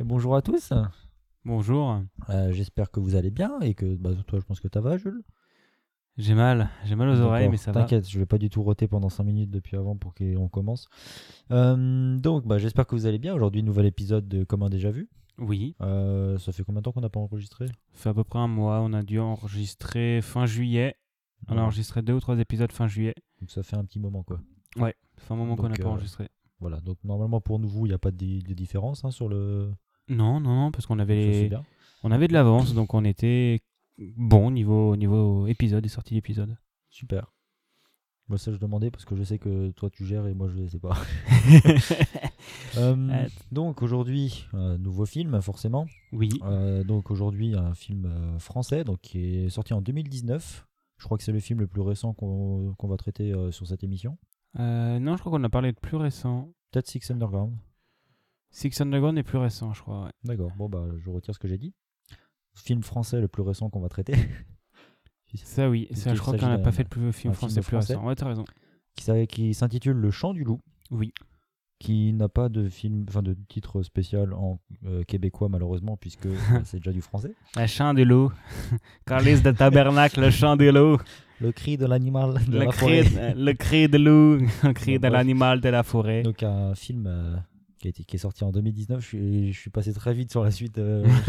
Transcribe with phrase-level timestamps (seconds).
[0.00, 0.72] Et bonjour à tous.
[1.44, 2.00] Bonjour.
[2.30, 4.96] Euh, J'espère que vous allez bien et que bah, toi, je pense que ça va,
[4.96, 5.22] Jules.
[6.16, 7.82] J'ai mal, j'ai mal aux oreilles, mais ça va.
[7.82, 10.88] T'inquiète, je vais pas du tout roter pendant 5 minutes depuis avant pour qu'on commence.
[11.50, 13.34] Euh, donc, bah, j'espère que vous allez bien.
[13.34, 15.10] Aujourd'hui, nouvel épisode de Comme un déjà vu.
[15.36, 17.66] Oui, Euh, ça fait combien de temps qu'on n'a pas enregistré?
[17.66, 18.80] Ça fait à peu près un mois.
[18.80, 20.94] On a dû enregistrer fin juillet.
[21.48, 23.14] On a enregistré deux ou trois épisodes fin juillet.
[23.38, 24.40] Donc, ça fait un petit moment, quoi.
[25.18, 26.30] Ça fait un moment qu'on n'a pas enregistré.
[26.58, 26.80] Voilà.
[26.80, 28.16] Donc, normalement, pour nous, il n'y a pas de
[28.54, 29.70] différence hein, sur le.
[30.10, 31.50] Non, non, non, parce qu'on avait,
[32.02, 33.60] on avait de l'avance, donc on était
[34.16, 36.56] bon niveau, niveau épisode et sortie d'épisode.
[36.90, 37.32] Super.
[38.28, 40.58] Moi, ça, je demandais parce que je sais que toi, tu gères et moi, je
[40.58, 40.96] ne sais pas.
[42.78, 45.86] Euh, donc, aujourd'hui, nouveau film, forcément.
[46.12, 50.66] oui, Euh, donc aujourd'hui un film euh, français donc qui est sorti en 2019.
[50.96, 53.82] Je crois que c'est le film le plus récent qu'on qu'on va traiter sur cette
[53.82, 54.16] émission.
[54.58, 56.52] Non, je crois qu'on a parlé de plus récent.
[56.70, 57.56] Peut-être Six Underground.
[58.50, 60.04] Six Underground est plus récent, je crois.
[60.04, 60.10] ouais.
[60.24, 60.50] D'accord.
[60.56, 61.72] Bon bah je retire ce que j'ai dit.
[62.54, 64.14] Film français le plus récent qu'on va traiter.
[65.36, 67.60] Ça, oui, ça, je crois qu'on n'a pas fait de plus- film un film français
[67.60, 67.94] plus français.
[67.94, 68.04] récent.
[68.04, 68.44] Ouais, t'as raison.
[69.28, 70.60] qui s'intitule Le Chant du Loup.
[70.90, 71.12] Oui.
[71.78, 76.36] Qui n'a pas de film, enfin de titre spécial en euh, québécois malheureusement puisque euh,
[76.64, 77.32] c'est déjà du français.
[77.56, 78.32] Le chant de l'eau.
[79.06, 80.98] Carlis de Tabernacle, le chant de l'eau.
[81.40, 83.34] Le cri de l'animal de Le la cri, forêt.
[83.34, 86.22] le cri de loup, le cri Donc, de l'animal de la forêt.
[86.22, 87.36] Donc un film euh,
[87.80, 89.00] qui, a été- qui est sorti en 2019.
[89.00, 90.78] Je suis, je suis passé très vite sur la suite.
[90.78, 91.04] euh,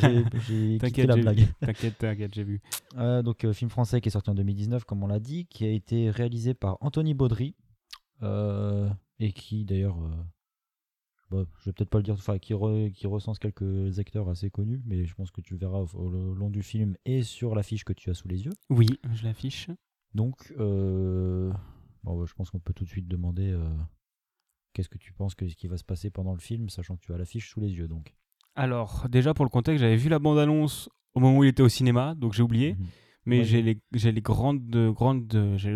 [0.00, 1.46] j'ai- quitté T'inquiète, la blague.
[1.60, 2.60] T'inquiète, t'inquiète, j'ai vu.
[2.98, 5.64] Euh, donc euh, film français qui est sorti en 2019, comme on l'a dit, qui
[5.64, 7.54] a été réalisé par Anthony Baudry
[9.18, 9.96] et qui d'ailleurs,
[11.30, 14.50] bon, je vais peut-être pas le dire, enfin qui, re- qui recense quelques acteurs assez
[14.50, 17.54] connus, mais je pense que tu le verras au, au long du film et sur
[17.54, 18.52] l'affiche que tu as sous les yeux.
[18.70, 19.68] Oui, je l'affiche.
[20.14, 21.52] Donc, bon,
[22.04, 23.56] bah, je pense qu'on peut tout de suite demander
[24.72, 27.02] qu'est-ce que tu penses que ce qui va se passer pendant le film, sachant que
[27.02, 27.88] tu as l'affiche sous les yeux.
[27.88, 28.14] Donc,
[28.54, 31.68] Alors, déjà pour le contexte, j'avais vu la bande-annonce au moment où il était au
[31.68, 32.74] cinéma, donc j'ai oublié.
[32.74, 32.86] Mhm.
[33.24, 33.74] Mais j'ai les,
[34.20, 34.92] grandes, les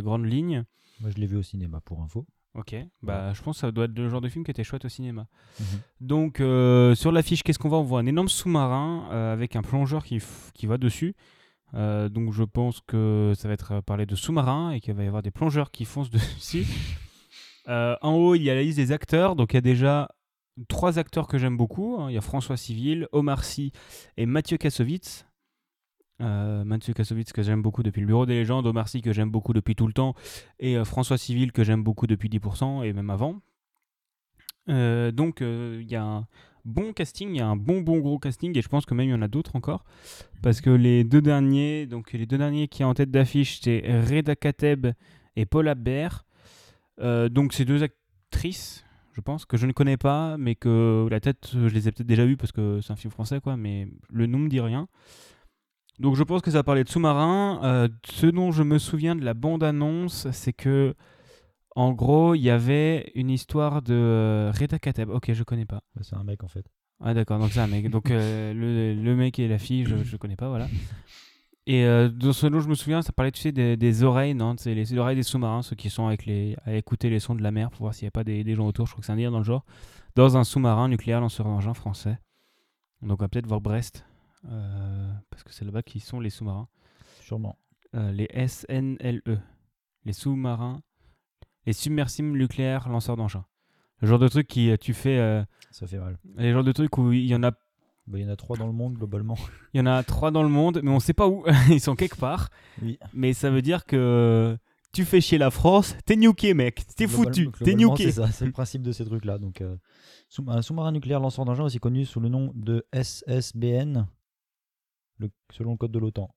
[0.02, 0.64] grandes lignes.
[1.00, 2.26] moi je l'ai vu au cinéma pour info.
[2.54, 4.86] Ok, bah je pense que ça doit être le genre de film qui était chouette
[4.86, 5.26] au cinéma.
[5.60, 5.66] Mhm.
[6.00, 7.78] Donc euh, sur l'affiche, qu'est-ce qu'on voit?
[7.78, 10.20] On voit un énorme sous-marin euh, avec un plongeur qui,
[10.54, 11.14] qui va dessus.
[11.74, 15.06] Euh, donc je pense que ça va être parlé de sous-marin et qu'il va y
[15.06, 16.66] avoir des plongeurs qui foncent dessus.
[17.68, 19.36] Euh, en haut, il y a la liste des acteurs.
[19.36, 20.08] Donc il y a déjà
[20.68, 21.96] trois acteurs que j'aime beaucoup.
[21.98, 22.10] hein.
[22.10, 23.72] Il y a François Civil, Omar Sy
[24.16, 25.26] et Mathieu Kassovitz.
[26.22, 29.30] Euh, Mathieu Kassovitz que j'aime beaucoup depuis le Bureau des légendes, Omar Sy que j'aime
[29.30, 30.14] beaucoup depuis tout le temps
[30.58, 33.40] et euh, François Civil que j'aime beaucoup depuis 10% et même avant.
[34.68, 36.26] Donc il y a un
[36.64, 39.06] bon casting, il y a un bon bon gros casting et je pense que même
[39.06, 39.84] il y en a d'autres encore
[40.42, 43.84] parce que les deux derniers, donc les deux derniers qui sont en tête d'affiche c'est
[43.86, 44.88] Reda Kateb
[45.36, 46.25] et Paula Baer.
[47.00, 51.20] Euh, donc ces deux actrices, je pense que je ne connais pas, mais que la
[51.20, 53.88] tête je les ai peut-être déjà vues parce que c'est un film français quoi, mais
[54.10, 54.88] le nom me dit rien.
[55.98, 57.60] Donc je pense que ça parler de sous-marin.
[57.64, 60.94] Euh, ce dont je me souviens de la bande-annonce, c'est que
[61.74, 65.10] en gros, il y avait une histoire de euh, Reda Kateb.
[65.10, 65.82] Ok, je connais pas.
[65.94, 66.64] Bah, C'est un mec en fait.
[67.00, 67.90] Ah d'accord, donc c'est un mec.
[67.90, 68.52] Donc euh,
[68.94, 70.68] le, le mec et la fille, je, je connais pas, voilà.
[71.68, 74.34] Et euh, dans ce dont je me souviens, ça parlait, tu sais, des, des oreilles,
[74.34, 77.18] non C'est les, les oreilles des sous-marins, ceux qui sont avec les, à écouter les
[77.18, 78.86] sons de la mer pour voir s'il n'y a pas des, des gens autour.
[78.86, 79.64] Je crois que c'est un délire dans le genre.
[80.14, 82.18] Dans un sous-marin nucléaire lanceur d'engin français.
[83.02, 84.06] Donc on va peut-être voir Brest,
[84.48, 86.68] euh, parce que c'est là-bas qui sont les sous-marins.
[87.20, 87.58] Sûrement.
[87.94, 89.42] Euh, les SNLE,
[90.04, 90.82] les sous-marins,
[91.66, 93.44] les submersibles nucléaires lanceurs d'engins.
[94.00, 96.16] Le genre de truc qui euh, tu fais, Ça fait mal.
[96.36, 97.50] les genres de trucs où il y en a
[98.06, 99.36] Bah, Il y en a trois dans le monde globalement.
[99.74, 101.44] Il y en a trois dans le monde, mais on sait pas où.
[101.70, 102.50] Ils sont quelque part.
[102.82, 102.98] Oui.
[103.12, 104.56] Mais ça veut dire que
[104.92, 106.86] tu fais chier la France, t'es nuqué, mec.
[106.96, 108.12] T'es foutu, t'es nuqué.
[108.32, 109.38] C'est le principe de ces trucs-là.
[109.38, 109.76] Donc, euh,
[110.28, 114.06] sous- un sous-marin nucléaire lanceur d'engin aussi connu sous le nom de SSBN,
[115.18, 116.30] le- selon le code de l'OTAN.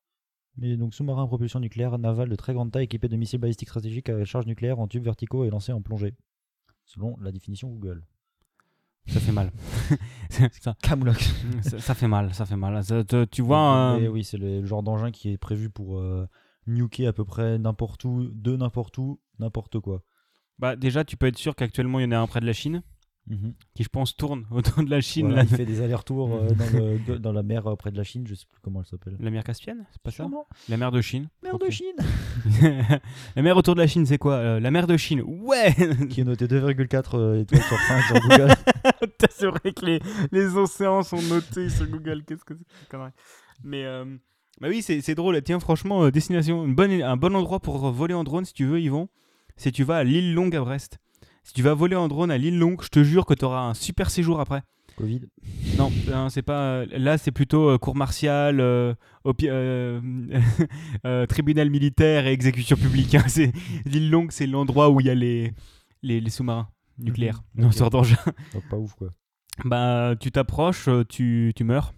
[0.58, 3.70] Mais donc sous-marin à propulsion nucléaire naval de très grande taille équipé de missiles balistiques
[3.70, 6.16] stratégiques à charge nucléaire en tubes verticaux et lancés en plongée.
[6.86, 8.04] Selon la définition Google.
[9.10, 9.52] Ça fait mal.
[10.62, 11.20] ça, Camlock.
[11.62, 12.84] ça- ça fait mal, ça fait mal.
[12.84, 16.28] Ça te- tu vois, euh, oui, c'est le genre d'engin qui est prévu pour euh,
[16.68, 20.04] nuker à peu près n'importe où, de n'importe où, n'importe quoi.
[20.60, 22.54] bah, déjà, tu peux être sûr qu'actuellement, il y en a un près de la
[22.54, 22.84] Chine,
[23.30, 23.54] Mhm.
[23.76, 25.28] qui, je pense, tourne autour de la Chine.
[25.28, 28.34] Voilà, il fait des allers-retours euh, dans, la mer euh, près de la Chine, je
[28.34, 29.16] sais plus comment elle s'appelle.
[29.20, 30.48] la mer Caspienne C'est pas ça Sûrement.
[30.68, 31.30] La mer de Chine.
[31.44, 31.96] Mer de Chine
[33.36, 35.22] la mer autour de la Chine, c'est quoi Euh, La mer de Chine?
[35.22, 35.76] Ouais
[36.10, 38.54] Qui est noté 2,4 euh, étoiles sur 5 sur Google.
[39.30, 40.00] C'est vrai que les,
[40.32, 42.24] les océans sont notés sur Google.
[42.26, 42.98] Qu'est-ce que c'est?
[43.64, 43.84] Mais
[44.60, 45.42] bah oui, c'est drôle.
[45.44, 48.82] Tiens, franchement, destination, une bonne, un bon endroit pour voler en drone si tu veux,
[48.82, 49.08] Yvon.
[49.56, 51.00] C'est tu vas à l'île Longue à Brest.
[51.50, 53.62] Si tu vas voler en drone à l'île Longue, je te jure que tu auras
[53.62, 54.62] un super séjour après.
[54.98, 55.22] Covid.
[55.80, 56.86] Non, non, c'est pas.
[56.86, 58.94] Là, c'est plutôt euh, cour martiale, euh,
[59.46, 60.00] euh,
[61.08, 63.16] euh, tribunal militaire et exécution publique.
[63.16, 63.24] hein.
[63.28, 63.52] C'est
[63.86, 65.52] l'île Longue, c'est l'endroit où il y a les
[66.04, 66.70] les, les sous-marins
[67.00, 67.42] nucléaires.
[67.56, 67.74] Mhm, Non, ok.
[67.74, 68.18] sort d'engin.
[68.54, 69.10] Donc pas ouf quoi.
[69.66, 71.94] Bah, tu t'approches, euh, tu, tu meurs.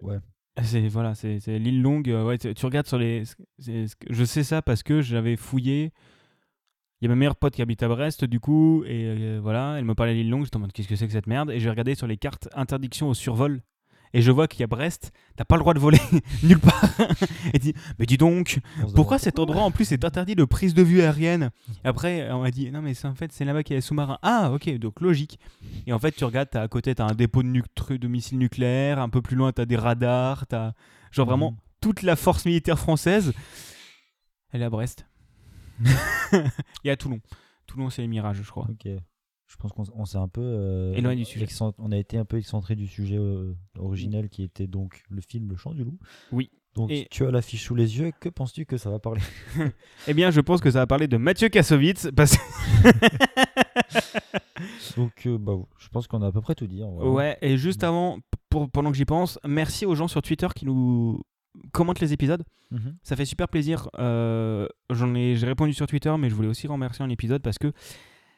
[0.00, 0.16] Ouais.
[0.62, 2.08] C'est voilà, c'est l'île Longue.
[2.08, 3.24] euh, ouais, tu, tu regardes sur les.
[3.58, 5.92] Je sais ça parce que j'avais fouillé.
[7.00, 9.74] Il y a ma meilleure pote qui habite à Brest, du coup, et euh, voilà,
[9.78, 10.44] elle me parlait de l'île Longue.
[10.44, 12.48] Je me demande qu'est-ce que c'est que cette merde, et j'ai regardé sur les cartes
[12.54, 13.60] interdiction au survol.
[14.16, 15.98] Et je vois qu'il y a Brest, t'as pas le droit de voler
[16.44, 16.88] nulle part.
[17.52, 18.60] et dis, mais dis donc,
[18.94, 21.50] pourquoi cet endroit en plus est interdit de prise de vue aérienne?
[21.84, 23.78] Et après, on m'a dit non, mais c'est en fait, c'est là-bas qu'il y a
[23.78, 24.18] les sous-marins.
[24.22, 25.40] Ah, ok, donc logique.
[25.88, 29.20] Et en fait, tu regardes, à côté, t'as un dépôt de missiles nucléaires, un peu
[29.20, 30.74] plus loin, t'as des radars, t'as
[31.10, 31.56] genre vraiment Mhm.
[31.80, 33.32] toute la force militaire française.
[34.52, 35.06] Elle est à Brest.
[36.84, 37.20] Et à Toulon.
[37.66, 38.66] Toulon, c'est les mirages, je crois.
[38.70, 38.88] Ok.
[39.46, 40.40] Je pense qu'on s'est un peu.
[40.42, 41.46] euh, Éloigné du sujet.
[41.78, 45.48] On a été un peu excentré du sujet euh, originel qui était donc le film
[45.50, 45.98] Le Chant du Loup.
[46.32, 46.50] Oui.
[46.74, 48.10] Donc Et- tu as l'affiche sous les yeux.
[48.18, 49.20] Que penses-tu que ça va parler
[50.08, 52.42] Eh bien, je pense que ça va parler de Mathieu Kassovitz, parce que
[54.96, 56.82] Donc euh, bah, je pense qu'on a à peu près tout dit.
[56.82, 58.18] Ouais, et juste avant,
[58.48, 61.20] pour, pendant que j'y pense, merci aux gens sur Twitter qui nous
[61.72, 62.42] commentent les épisodes.
[62.70, 62.96] Mhm.
[63.02, 63.88] Ça fait super plaisir.
[63.98, 67.58] Euh, j'en ai, j'ai répondu sur Twitter, mais je voulais aussi remercier un épisode parce
[67.58, 67.72] que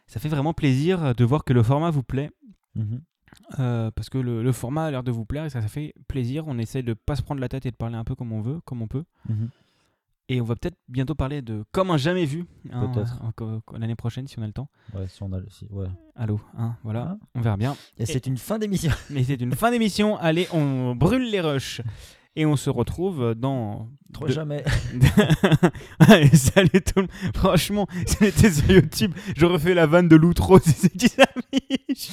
[0.06, 2.30] ça fait vraiment plaisir de voir que le format vous plaît.
[2.74, 3.00] Mhm.
[3.58, 5.94] Euh, parce que le, le format a l'air de vous plaire et ça, ça fait
[6.08, 6.44] plaisir.
[6.46, 8.40] On essaie de pas se prendre la tête et de parler un peu comme on
[8.40, 9.04] veut, comme on peut.
[9.28, 9.48] Mhm.
[10.28, 12.92] Et on va peut-être bientôt parler de Comme un jamais vu hein,
[13.78, 14.68] l'année prochaine si on a le temps.
[14.92, 15.86] Ouais, si on a le- si- ouais.
[16.16, 17.76] Allô, hein, voilà, Hein on verra bien.
[17.96, 18.90] Et, c'est une fin d'émission.
[19.10, 20.16] Mais c'est une fin d'émission.
[20.16, 21.80] Allez, on brûle les rushs.
[22.36, 23.88] Et on se retrouve dans.
[24.12, 24.62] Trop de- jamais.
[25.98, 27.10] Allez, salut tout le monde.
[27.34, 30.70] Franchement, si on était sur YouTube, je refais la vanne de l'outro, qui
[31.08, 32.10] s'affiche.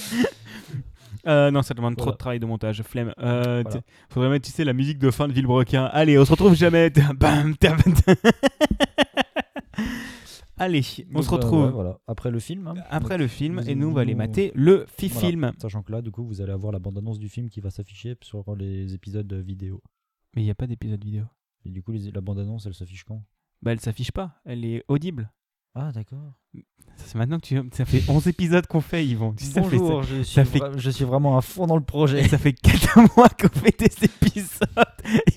[1.27, 3.13] Euh, non, ça demande trop de travail de montage, flemme.
[3.19, 3.81] Euh, Voilà.
[4.09, 5.85] Faudrait mettre, tu sais, la musique de fin de Villebrequin.
[5.85, 6.89] Allez, on se retrouve jamais.
[6.89, 7.55] Bam.
[10.57, 11.99] Allez, on Donc, se bah, retrouve ouais, voilà.
[12.07, 12.67] Après le film.
[12.67, 12.75] hein.
[12.89, 15.51] après Donc, le film et nous, on va aller mater le fi-film.
[15.59, 18.15] Sachant que là, du coup, vous allez avoir la bande-annonce du film qui va s'afficher
[18.21, 19.81] sur les épisodes vidéo.
[20.35, 21.25] Mais il n'y a pas d'épisode vidéo.
[21.65, 23.23] Et du coup, les- la bande-annonce, elle s'affiche quand?
[23.61, 24.41] Bah, elle s'affiche pas.
[24.45, 25.31] Elle est audible.
[25.75, 26.33] Ah, d'accord.
[26.97, 27.59] Ça, C'est maintenant que tu...
[27.71, 29.33] Ça fait 11 épisodes qu'on fait, Yvon.
[29.33, 31.65] Tu sais, ça fait- Bonjour, je, suis ça fait- vra- je suis vraiment à fond
[31.65, 32.27] dans le projet.
[32.27, 34.67] Ça fait 4 mois qu'on fait des épisodes.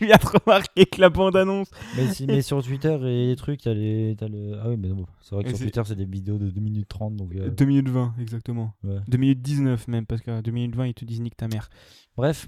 [0.00, 1.70] Il vient de remarquer que la bande-annonce.
[1.96, 4.58] mais, si- mais sur Twitter et les trucs, t'as les, t'as le...
[4.62, 6.50] Ah oui, mais non, c'est vrai que Et sur c'est- Twitter, c'est des vidéos de
[6.50, 7.16] 2 minutes 30.
[7.16, 8.74] Donc, euh, 2 minutes 20, exactement.
[8.84, 8.98] ouais.
[9.08, 11.70] 2 minutes 19 même, parce qu'à 2 minutes 20, ils te disent nique ta mère.
[12.16, 12.46] Bref,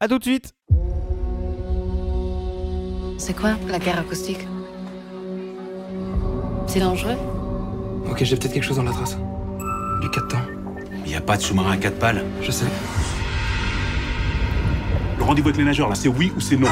[0.00, 0.52] A tout de suite
[3.24, 4.48] C'est quoi la guerre acoustique?
[6.66, 7.14] C'est dangereux?
[8.10, 9.16] Ok, j'ai peut-être quelque chose dans la trace.
[10.00, 10.38] Du 4 temps.
[11.04, 12.24] Il n'y a pas de sous-marin à quatre pales.
[12.42, 12.64] Je sais.
[15.18, 16.66] Le rendez-vous avec les nageurs, là, c'est oui ou c'est non?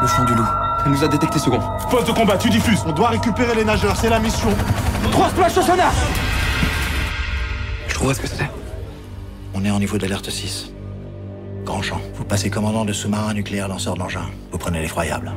[0.00, 0.42] Le chant du loup.
[0.84, 1.60] Elle nous a détecté second.
[1.88, 2.82] Poste de combat, tu diffuses.
[2.84, 4.48] On doit récupérer les nageurs, c'est la mission.
[5.12, 5.92] Trois splash au sonar
[7.86, 8.50] Je trouverai ce que c'était.
[9.54, 10.71] On est en niveau d'alerte 6.
[11.64, 12.00] Grand champ.
[12.14, 14.26] Vous passez commandant de sous-marin nucléaire lanceur de l'engin.
[14.50, 15.32] Vous prenez l'effroyable.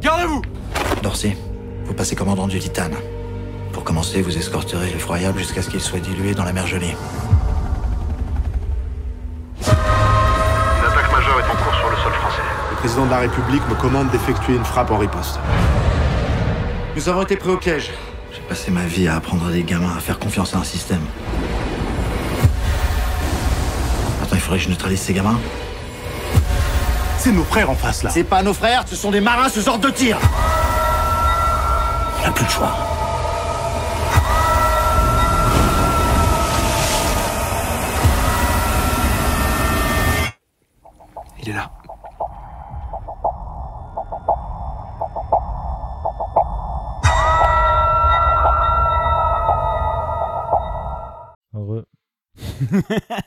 [0.00, 0.42] Gardez-vous
[1.02, 1.36] Dorsey,
[1.84, 2.94] vous passez commandant du Titane.
[3.72, 6.94] Pour commencer, vous escorterez l'effroyable jusqu'à ce qu'il soit dilué dans la mer gelée.
[9.60, 12.42] Une attaque majeure est en cours sur le sol français.
[12.70, 15.38] Le président de la République me commande d'effectuer une frappe en riposte.
[16.96, 17.90] Nous avons été pris au piège.
[18.32, 21.02] J'ai passé ma vie à apprendre à des gamins à faire confiance à un système.
[24.30, 25.40] Attends, il faudrait que je neutralise ces gamins
[27.18, 28.10] C'est nos frères en face, là.
[28.10, 30.20] C'est pas nos frères, ce sont des marins sous ordre de tir
[32.20, 32.76] On n'a plus le choix.
[41.42, 41.72] Il est là.
[51.52, 51.84] heureux.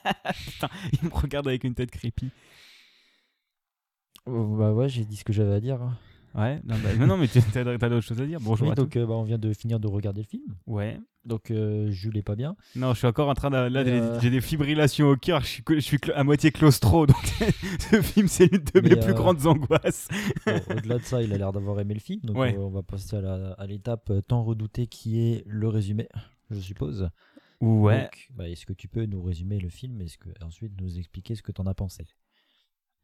[1.24, 2.30] Regarde avec une tête creepy.
[4.26, 5.82] Oh, bah ouais, j'ai dit ce que j'avais à dire.
[5.82, 5.98] hein.
[6.36, 8.40] Ouais, non, bah, mais non, mais tu- t'as t'as d'autres choses à dire.
[8.42, 10.56] Bonjour Oui, à donc euh, bah, on vient de finir de regarder le film.
[10.66, 11.00] Ouais.
[11.26, 12.56] Donc euh, Jules est pas bien.
[12.76, 13.56] Non, je suis encore en train de.
[13.56, 15.42] Là, euh, j'ai des fibrillations au cœur.
[15.42, 17.06] Je suis, je suis cla- à moitié claustro.
[17.06, 17.24] Donc,
[17.80, 20.08] ce film, c'est l'une de mes plus euh, grandes angoisses.
[20.46, 22.20] Bon, Au-delà de ça, il a l'air d'avoir aimé le film.
[22.24, 22.56] Donc Ouais.
[22.58, 26.10] on va passer à l'étape tant redoutée qui est le résumé,
[26.50, 27.10] je suppose.
[27.64, 28.02] Ouais.
[28.02, 31.36] Donc, bah, est-ce que tu peux nous résumer le film et que, ensuite nous expliquer
[31.36, 32.06] ce que tu en as pensé?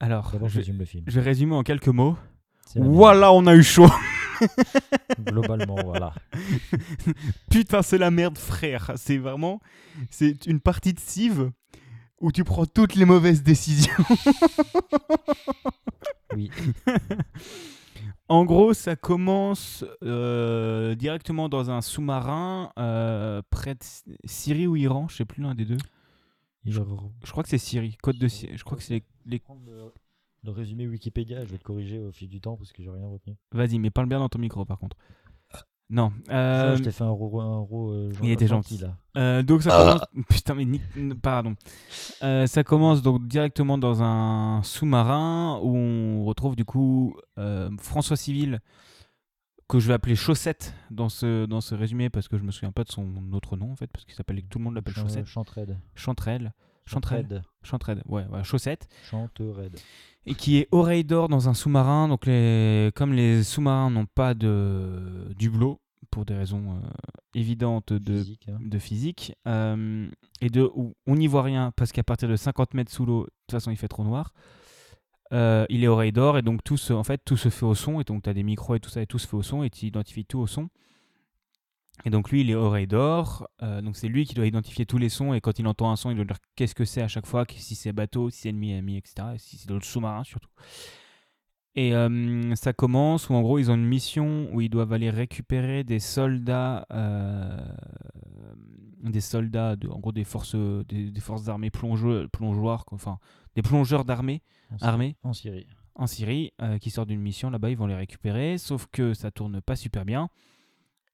[0.02, 1.06] Alors, je je, résume le film.
[1.08, 2.18] je vais résumer en quelques mots.
[2.76, 3.90] Voilà, on a eu chaud.
[5.20, 6.14] Globalement, voilà.
[7.52, 8.92] Putain, c'est la merde, frère.
[8.96, 9.60] C'est vraiment.
[10.10, 11.52] C'est une partie de Civ
[12.20, 13.94] où tu prends toutes les mauvaises décisions.
[16.36, 16.52] Oui.
[18.30, 23.80] En gros, ça commence euh, directement dans un sous-marin euh, près de
[24.26, 25.78] Syrie ou Iran, je sais plus l'un des deux.
[26.66, 26.82] Je-
[27.32, 28.56] crois que c'est Syrie, côte de Syrie.
[28.58, 29.92] Je crois que c'est les, le,
[30.44, 33.08] le résumé Wikipédia, je vais te corriger au fil du temps parce que j'ai rien
[33.08, 33.36] retenu.
[33.52, 34.96] Vas-y, mais parle bien dans ton micro par contre.
[35.92, 36.12] Non.
[36.28, 38.96] Ça, euh, je t'ai fait un un euh, il était gentil, là.
[39.18, 40.26] Euh, donc ça commence.
[40.30, 40.82] Putain, mais ni-
[41.22, 41.56] pardon.
[42.22, 48.18] Euh, ça commence donc directement dans un sous-marin où on retrouve du coup euh, François
[48.18, 48.60] Civil
[49.68, 52.72] que je vais appeler Chaussette dans ce dans ce résumé parce que je me souviens
[52.72, 55.26] pas de son autre nom en fait parce qu'il s'appelle tout le monde l'appelle Chaussette.
[55.26, 55.78] Chantraide.
[55.96, 56.54] Chanterelle.
[56.90, 57.24] Chanterelle.
[57.24, 57.44] Chantraide.
[57.64, 58.04] Chanterelle.
[58.08, 58.88] Ouais, ouais, Chaussette.
[59.10, 59.72] Chanterelle.
[60.26, 62.08] et qui est oreille d'or dans un sous-marin.
[62.08, 65.80] Donc, les, comme les sous-marins n'ont pas de d'hublot
[66.12, 66.90] pour des raisons euh,
[67.36, 68.58] évidentes de Physique, hein.
[68.60, 70.10] de physique euh,
[70.42, 73.22] et de où on n'y voit rien parce qu'à partir de 50 mètres sous l'eau,
[73.22, 74.34] de toute façon, il fait trop noir.
[75.32, 77.76] Euh, il est oreille d'or et donc tout se, en fait tout se fait au
[77.76, 79.44] son et donc tu as des micros et tout ça et tout se fait au
[79.44, 80.70] son et tu identifies tout au son.
[82.06, 84.98] Et donc lui il est oreille d'or, euh, donc c'est lui qui doit identifier tous
[84.98, 87.08] les sons et quand il entend un son il doit dire qu'est-ce que c'est à
[87.08, 89.30] chaque fois, si c'est bateau, si c'est ennemi, ennemi, etc.
[89.36, 90.50] Et si c'est dans le sous-marin surtout.
[91.76, 95.10] Et euh, ça commence où en gros ils ont une mission où ils doivent aller
[95.10, 97.58] récupérer des soldats, euh,
[99.04, 103.20] des soldats, de, en gros des forces, des, des forces armées plongeux, plongeoires, enfin
[103.56, 104.42] des plongeurs d'armée,
[104.72, 104.90] En Syrie.
[104.90, 105.68] armés En Syrie.
[105.96, 109.62] en Syrie qui sortent d'une mission là-bas, ils vont les récupérer, sauf que ça tourne
[109.62, 110.30] pas super bien.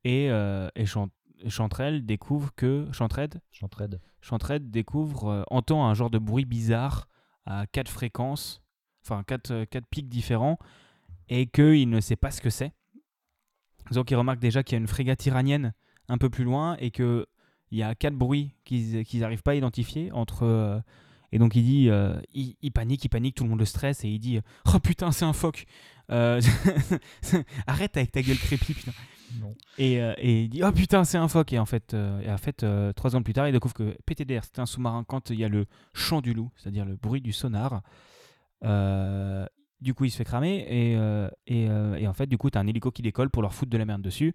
[0.06, 1.10] Et, euh, et Chan-
[1.44, 4.00] et Chanterelle découvre que Chantraide, Chantraide.
[4.22, 7.08] Chantraide découvre, euh, entend un genre de bruit bizarre
[7.46, 8.62] à quatre fréquences,
[9.04, 10.58] enfin quatre, euh, quatre pics différents,
[11.28, 12.72] et qu'il ne sait pas ce que c'est.
[13.92, 15.74] Donc il remarque déjà qu'il y a une frégate iranienne
[16.08, 17.26] un peu plus loin et que
[17.72, 20.44] il y a quatre bruits qu'ils n'arrivent pas à identifier entre.
[20.44, 20.80] euh,
[21.32, 24.06] et donc il dit, euh, il, il panique, il panique, tout le monde le stresse
[24.06, 24.40] et il dit,
[24.74, 25.66] oh putain c'est un phoque.
[26.12, 26.40] Euh,
[27.68, 28.92] Arrête avec ta gueule crépie putain.
[29.78, 31.54] Et, euh, et il dit oh putain c'est un phoque.
[31.54, 33.98] Et en fait euh, et en fait euh, trois ans plus tard il découvre que
[34.06, 37.22] PTDR c'était un sous-marin quand il y a le chant du loup c'est-à-dire le bruit
[37.22, 37.82] du sonar
[39.82, 40.66] du coup il se fait cramer.
[40.70, 40.94] Et,
[41.48, 43.78] et, et en fait du coup t'as un hélico qui décolle pour leur foutre de
[43.78, 44.34] la merde dessus.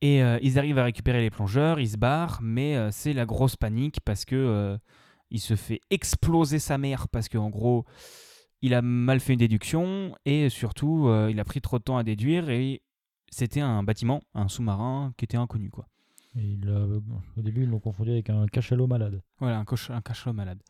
[0.00, 4.00] Et ils arrivent à récupérer les plongeurs ils se barrent mais c'est la grosse panique
[4.04, 4.78] parce que
[5.30, 7.84] il se fait exploser sa mère parce qu'en gros
[8.62, 10.16] il a mal fait une déduction.
[10.24, 12.80] Et surtout il a pris trop de temps à déduire et
[13.30, 15.86] c'était un bâtiment, un sous-marin qui était inconnu quoi.
[16.36, 16.86] Et il a-
[17.36, 19.22] au début, ils l'ont confondu avec un cachalot malade.
[19.40, 20.62] Voilà, un, cachalot malade.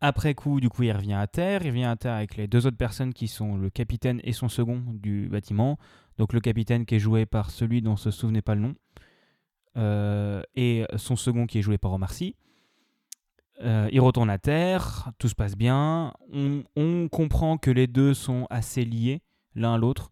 [0.00, 1.62] Après coup, du coup, il revient à terre.
[1.62, 4.48] Il revient à terre avec les deux autres personnes qui sont le capitaine et son
[4.48, 5.78] second du bâtiment.
[6.18, 8.74] Donc le capitaine qui est joué par celui dont on se souvenait pas le nom.
[9.76, 12.34] Euh, et son second qui est joué par Omar Sy.
[13.62, 16.12] Euh, il retourne à terre, tout se passe bien.
[16.32, 19.22] On, on comprend que les deux sont assez liés
[19.54, 20.10] l'un à l'autre.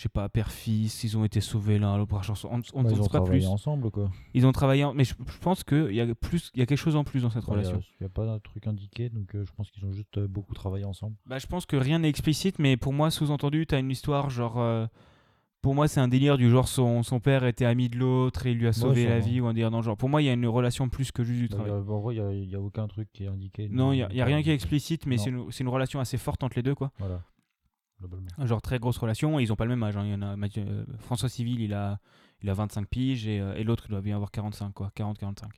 [0.00, 2.48] Je sais pas, père-fils, ils ont été sauvés l'un à l'autre par chanson.
[2.50, 3.46] On on ne Bah, ils ont pas travaillé plus.
[3.48, 4.10] ensemble, quoi.
[4.32, 6.78] Ils ont travaillé, en- mais je, je pense qu'il y a plus, y a quelque
[6.78, 7.82] chose en plus dans cette Il n'y a, relation.
[8.14, 11.16] pas un truc indiqué, donc euh, je pense qu'ils ont juste euh, beaucoup travaillé ensemble.
[11.26, 14.58] Bah, je pense que rien n'est explicite, mais pour moi, sous-entendu, t'as une histoire genre.
[14.58, 14.86] euh,
[15.60, 18.52] pour moi, c'est un délire du genre son, son père était ami de l'autre et
[18.52, 19.98] il lui a sauvé la vie ou un délire dans le genre.
[19.98, 21.72] Pour moi, il y a une relation plus que juste du Bah, travail.
[21.72, 23.68] en vrai, il n'y a, aucun truc qui est indiqué.
[23.70, 26.16] Non, il n'y a, rien qui est explicite, mais c'est une, c'est une relation assez
[26.16, 26.90] forte entre les deux, quoi.
[26.98, 27.20] Voilà.
[28.00, 28.28] Globalement.
[28.44, 29.96] Genre très grosse relation, et ils ont pas le même âge.
[29.96, 30.04] hein.
[30.04, 32.00] Il y en a, Mathieu- euh, François Civil, il a,
[32.42, 34.90] il a 25 piges, et, euh, et l'autre, il doit bien avoir 45, quoi.
[34.96, 35.48] 40-45.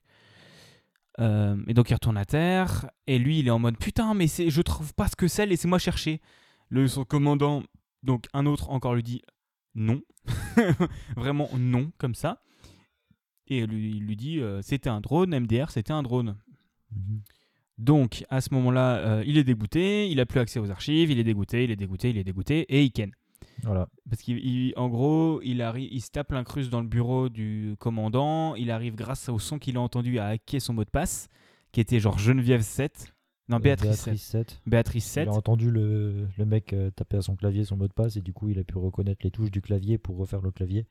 [1.21, 4.27] Euh, et donc il retourne à terre, et lui, il est en mode putain, mais
[4.27, 6.21] c'est, je trouve pas ce que c'est, laissez-moi chercher.
[6.69, 7.63] Le, son commandant,
[8.03, 9.23] donc un autre encore lui dit
[9.75, 10.01] non.
[11.17, 12.43] Vraiment non, comme ça.
[13.49, 16.39] Et lui, il lui dit euh, c'était un drone, MDR, c'était un drone.
[16.95, 17.21] Mhm.
[17.79, 21.19] Donc, à ce moment-là, euh, il est dégoûté, il a plus accès aux archives, il
[21.19, 23.11] est dégoûté, il est dégoûté, il est dégoûté, et il ken.
[23.64, 23.88] Voilà.
[24.09, 28.71] Parce qu'en gros, il, arri- il se tape l'incruste dans le bureau du commandant, il
[28.71, 31.29] arrive grâce au son qu'il a entendu à hacker son mot de passe,
[31.73, 33.12] qui était genre Geneviève 7.
[33.49, 34.17] Non, Euh, Béatrice, 7.
[34.19, 34.62] 7.
[34.67, 35.25] Béatrice 7.
[35.26, 38.17] Il a entendu le, le mec euh, taper à son clavier son mot de passe
[38.17, 40.87] et du coup il a pu reconnaître les touches du clavier pour refaire le clavier.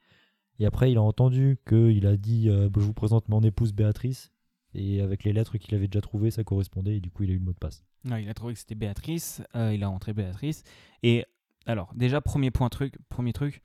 [0.60, 4.31] Et après il a entendu qu'il a dit euh, je vous présente mon épouse Béatrice
[4.74, 7.34] et avec les lettres qu'il avait déjà trouvées ça correspondait et du coup il a
[7.34, 7.84] eu le mot de passe.
[8.04, 10.64] Non, il a trouvé que c'était Béatrice, euh, il a rentré Béatrice.
[11.04, 11.26] Et
[11.68, 13.62] alors, déjà, premier point truc, premier truc.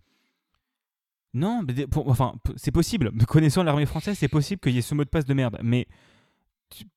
[1.34, 3.12] Non, mais pour- enfin, c'est possible.
[3.26, 5.58] Connaissant l'armée française, c'est possible qu'il y ait ce mot de passe de merde.
[5.62, 5.86] Mais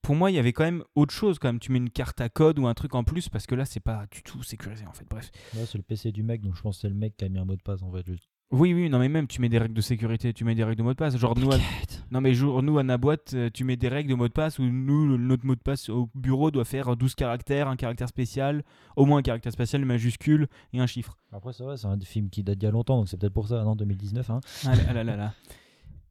[0.01, 1.39] pour moi, il y avait quand même autre chose.
[1.39, 3.55] Quand même, tu mets une carte à code ou un truc en plus parce que
[3.55, 5.05] là, c'est pas du tout sécurisé en fait.
[5.09, 5.31] Bref.
[5.55, 7.29] Là, c'est le PC du mec, donc je pense que c'est le mec qui a
[7.29, 8.05] mis un mot de passe en fait.
[8.05, 8.27] juste.
[8.51, 10.77] Oui, oui, non, mais même tu mets des règles de sécurité, tu mets des règles
[10.79, 11.15] de mot de passe.
[11.17, 11.57] Genre, nous, à...
[12.11, 14.33] non, mais genre, nous, à la boîte, euh, tu mets des règles de mot de
[14.33, 18.07] passe où nous, notre mot de passe au bureau doit faire 12 caractères, un caractère
[18.07, 18.63] spécial,
[18.95, 21.15] au moins un caractère spécial, une majuscule et un chiffre.
[21.31, 23.33] Après, ça va, c'est un film qui date d'il y a longtemps, donc c'est peut-être
[23.33, 24.29] pour ça, non 2019.
[24.31, 24.41] Hein.
[24.65, 25.33] Ah là, ah là là là.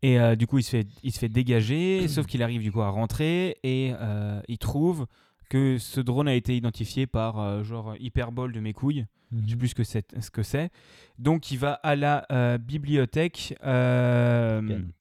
[0.02, 2.70] Et euh, du coup, il se fait, il se fait dégager, sauf qu'il arrive du
[2.70, 5.06] coup à rentrer et euh, il trouve
[5.48, 9.06] que ce drone a été identifié par euh, genre hyperbole de mes couilles.
[9.44, 10.06] Je sais plus ce que c'est.
[10.20, 10.70] Ce que c'est.
[11.18, 13.54] Donc, il va à la euh, bibliothèque.
[13.64, 14.92] euh, Ken.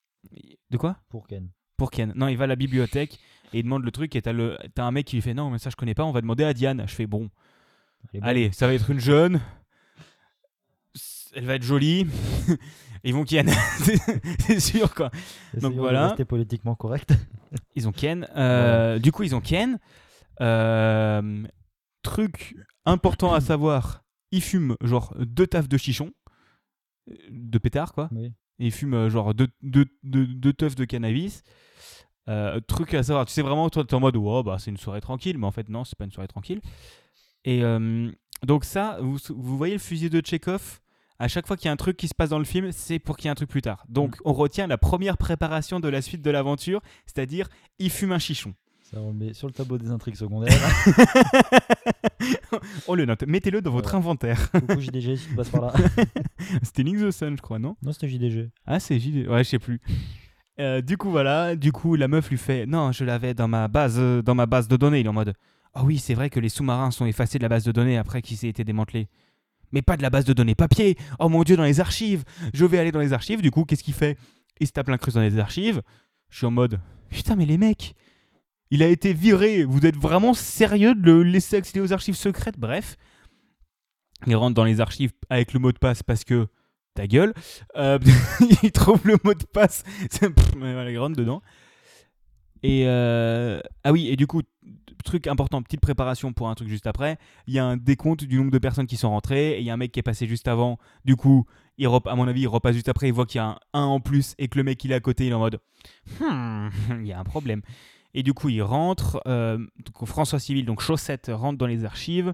[0.70, 0.98] de quoi?
[1.10, 1.50] Pour Ken.
[1.78, 2.12] Pour Ken.
[2.16, 3.20] Non, il va à la bibliothèque
[3.54, 4.16] et il demande le truc.
[4.16, 6.04] Et t'as, le, t'as un mec qui lui fait Non, mais ça, je connais pas.
[6.04, 6.84] On va demander à Diane.
[6.88, 7.30] Je fais Bon,
[8.22, 9.40] allez, ça va être une jeune.
[11.34, 12.08] Elle va être jolie.
[13.04, 13.48] Ils vont Ken.
[14.40, 15.12] C'est- sûr, quoi.
[15.54, 16.08] De voilà.
[16.10, 17.14] rester politiquement correct.
[17.76, 18.28] Ils ont Ken.
[18.36, 19.78] Euh, Du coup, ils ont Ken.
[20.42, 21.44] Euh,
[22.04, 26.12] truc important à savoir, ils fument genre deux taffes de chichon,
[27.10, 28.10] euh, de pétard quoi.
[28.12, 28.34] oui.
[28.60, 31.44] Et ils fument euh, genre deux, deux, deux, deux teufs de cannabis.
[32.30, 34.78] Euh, truc à savoir, tu sais vraiment, toi, t'es en mode, oh, bah, c'est une
[34.78, 36.60] soirée tranquille, mais en fait, non, c'est pas une soirée tranquille.
[37.46, 38.12] Et euh,
[38.46, 40.80] donc, ça, vous, vous voyez le fusil de Tchekhov
[41.20, 43.00] à chaque fois qu'il y a un truc qui se passe dans le film, c'est
[43.00, 43.84] pour qu'il y ait un truc plus tard.
[43.90, 47.48] Donc, on retient la première préparation de la suite de l'aventure, c'est-à-dire,
[47.80, 48.54] il fume un chichon.
[48.90, 50.58] Ça, on le met sur le tableau des intrigues secondaires.
[52.88, 53.98] on le note, mettez-le dans votre Voilà.
[54.00, 54.50] inventaire.
[54.52, 55.74] Coucou JDG, si tu passes par là.
[56.64, 57.76] C'était Link the Sun, je crois, non?
[57.82, 58.50] Non, c'était JDG.
[58.66, 59.28] Ah, c'est JD.
[59.28, 59.82] Ouais, je sais plus.
[60.60, 61.56] Euh, du coup, voilà.
[61.58, 64.46] Du coup, la meuf lui fait Non, je l'avais dans ma base, euh, dans ma
[64.46, 65.02] base de données.
[65.02, 65.34] Il est en mode
[65.74, 68.22] Ah oui, c'est vrai que les sous-marins sont effacés de la base de données après
[68.22, 69.10] qu'ils aient été démantelés.
[69.74, 70.98] Mais pas de la base de données papier.
[71.20, 72.24] Oh mon dieu, dans les archives.
[72.54, 73.42] Je vais aller dans les archives.
[73.42, 74.18] Du coup, qu'est-ce qu'il fait?
[74.62, 75.82] Il se tape l'incruse dans les archives.
[76.30, 76.80] Je suis en mode
[77.10, 77.94] Putain, mais les mecs,
[78.72, 79.64] il a été viré.
[79.64, 82.58] Vous êtes vraiment sérieux de le laisser accéder aux archives secrètes?
[82.58, 82.98] Bref.
[84.26, 86.48] Il rentre dans les archives avec le mot de passe parce que
[86.96, 87.34] ta gueule.
[87.76, 88.00] Euh,
[88.64, 89.84] il trouve le mot de passe.
[90.22, 91.42] Il rentre dedans.
[92.64, 94.42] Et euh, ah oui, et du coup,
[95.04, 97.18] truc important, petite préparation pour un truc juste après.
[97.48, 99.70] Il y a un décompte du nombre de personnes qui sont rentrées et il y
[99.70, 100.78] a un mec qui est passé juste avant.
[101.06, 101.46] Du coup,
[101.78, 103.08] il à mon avis, il repasse juste après.
[103.08, 104.96] Il voit qu'il y a un 1 en plus et que le mec il est
[104.96, 105.60] à côté, il est en mode
[106.20, 106.70] Hmm,
[107.02, 107.62] il y a un problème.
[108.18, 109.22] Et du coup, il rentre.
[109.28, 112.34] euh, donc François Civil, donc Chaussette, rentre dans les archives,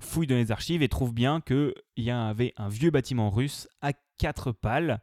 [0.00, 3.92] fouille dans les archives et trouve bien qu'il y avait un vieux bâtiment russe à
[4.16, 5.02] quatre pales,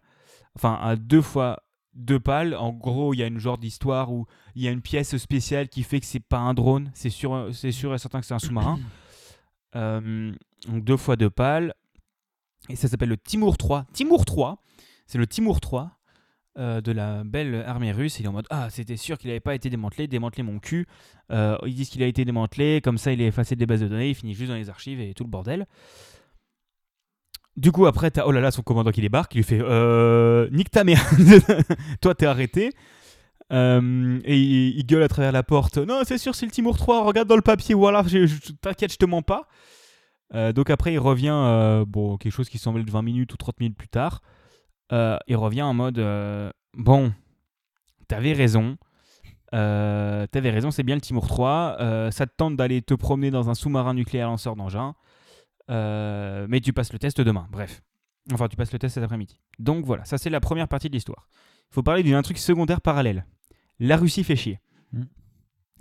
[0.55, 1.61] enfin à deux fois
[1.93, 2.55] deux pales.
[2.55, 5.69] En gros, il y a une genre d'histoire où il y a une pièce spéciale
[5.69, 8.33] qui fait que c'est pas un drone, c'est sûr, c'est sûr et certain que c'est
[8.33, 8.79] un sous-marin.
[9.75, 10.31] Euh,
[10.69, 11.73] donc deux fois deux pales.
[12.69, 13.85] Et ça s'appelle le Timur 3.
[13.91, 14.63] Timur 3,
[15.05, 15.94] c'est le Timur 3
[16.57, 18.19] euh, de la belle armée russe.
[18.19, 20.87] Il est en mode Ah, c'était sûr qu'il n'avait pas été démantelé, démantelé mon cul.
[21.31, 23.87] Euh, ils disent qu'il a été démantelé, comme ça il est effacé des bases de
[23.87, 25.65] données, il finit juste dans les archives et tout le bordel.
[27.57, 30.49] Du coup, après, t'as oh là là, son commandant qui débarque, il lui fait euh,
[30.51, 30.83] Nique ta
[32.01, 32.71] toi t'es arrêté.
[33.53, 37.03] Euh, et il, gueule à travers la porte Non, c'est sûr, c'est le Timur 3,
[37.03, 38.03] regarde dans le papier, voilà,
[38.61, 39.47] t'inquiète, je te mens pas.
[40.53, 43.77] Donc après, il revient, bon, quelque chose qui semblait de 20 minutes ou 30 minutes
[43.77, 44.21] plus tard.
[44.91, 47.13] Euh, il revient en mode euh, Bon,
[48.07, 48.77] t'avais raison.
[49.53, 51.77] Euh, t'avais raison, c'est bien le Timur 3.
[51.79, 54.95] Euh, ça te tente d'aller te promener dans un sous-marin nucléaire lanceur d'engins.
[55.69, 57.47] Euh, mais tu passes le test demain.
[57.51, 57.81] Bref.
[58.33, 59.39] Enfin, tu passes le test cet après-midi.
[59.59, 61.29] Donc voilà, ça c'est la première partie de l'histoire.
[61.71, 63.25] Il faut parler d'un truc secondaire parallèle.
[63.79, 64.59] La Russie fait chier.
[64.93, 65.03] Mm.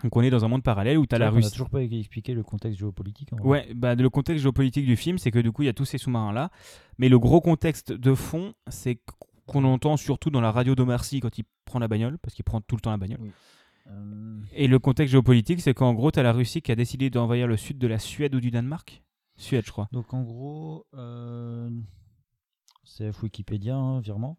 [0.03, 1.51] Donc on est dans un monde parallèle où tu as la On a Russie.
[1.53, 3.33] toujours pas expliqué le contexte géopolitique.
[3.33, 3.39] en.
[3.39, 5.85] Ouais, bah, le contexte géopolitique du film, c'est que du coup, il y a tous
[5.85, 6.51] ces sous-marins-là.
[6.99, 9.01] Mais le gros contexte de fond, c'est
[9.47, 12.61] qu'on entend surtout dans la radio d'Omarcy quand il prend la bagnole, parce qu'il prend
[12.61, 13.21] tout le temps la bagnole.
[13.89, 17.11] Euh, Et le contexte géopolitique, c'est qu'en gros, tu as la Russie qui a décidé
[17.11, 19.03] d'envahir le sud de la Suède ou du Danemark.
[19.37, 19.89] Suède, je crois.
[19.93, 21.69] Donc en gros, euh,
[22.85, 24.39] c'est F Wikipédia, hein, virement.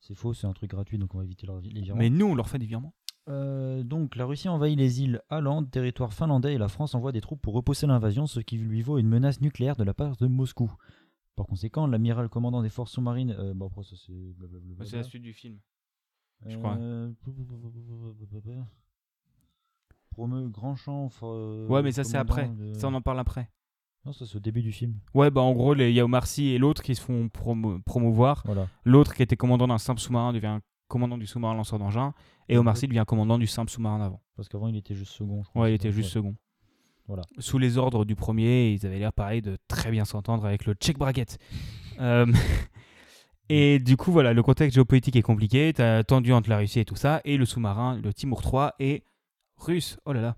[0.00, 2.00] C'est faux, c'est un truc gratuit, donc on va éviter les virements.
[2.00, 2.92] Mais nous, on leur fait des virements.
[3.28, 7.20] Euh, donc la Russie envahit les îles Åland, territoire finlandais, et la France envoie des
[7.20, 10.26] troupes pour repousser l'invasion, ce qui lui vaut une menace nucléaire de la part de
[10.26, 10.72] Moscou.
[11.36, 14.84] Par conséquent, l'amiral commandant des forces sous-marines, euh, bon après ça c'est blablabla.
[14.84, 15.58] C'est la suite du film.
[16.46, 16.76] je Euh, crois.
[20.10, 21.08] Promeut grand champ.
[21.22, 22.48] euh, ouais, mais ça, c'est après.
[22.48, 23.48] de- Ça, on en parle après.
[24.04, 24.98] Non, ça c'est au début du film.
[25.14, 27.28] Ouais, bah en gros, les- il y a Omar Sy et l'autre qui se font
[27.28, 28.42] promo- promouvoir.
[28.44, 28.66] Voilà.
[28.84, 30.58] L'autre qui était commandant d'un simple sous-marin devient
[30.92, 32.12] commandant du sous-marin lanceur d'engins.
[32.48, 32.76] Et Omar.
[32.76, 34.20] Sy devient commandant du simple sous-marin d'avant.
[34.36, 35.42] Parce qu'avant il était juste second.
[35.42, 36.20] je crois, Ouais, il était juste Ouais.
[36.20, 36.36] second.
[37.08, 37.22] Voilà.
[37.38, 40.74] Sous les ordres du premier, ils avaient l'air pareil de très bien s'entendre avec le
[40.74, 41.38] check bracket.
[42.00, 42.26] Euh,
[43.48, 45.72] et du coup, voilà, le contexte géopolitique est compliqué.
[45.74, 47.20] T'as tendu entre la Russie et tout ça.
[47.24, 49.04] Et le sous-marin, le Timur 3, est
[49.58, 49.98] russe.
[50.06, 50.36] Oh là là.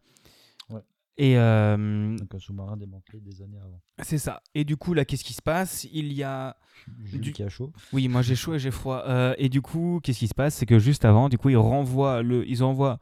[1.17, 3.81] Et euh, Donc un sous-marin démantelé des années avant.
[4.03, 4.43] c'est ça.
[4.55, 5.85] Et du coup, là, qu'est-ce qui se passe?
[5.93, 6.57] Il y a.
[7.05, 7.73] Jules Du- qui a chaud.
[7.93, 9.05] Oui, moi j'ai chaud et j'ai froid.
[9.07, 10.57] Euh, et du coup, qu'est-ce qui se passe?
[10.57, 12.99] C'est que juste avant, du coup, ils renvoient le, ils envoient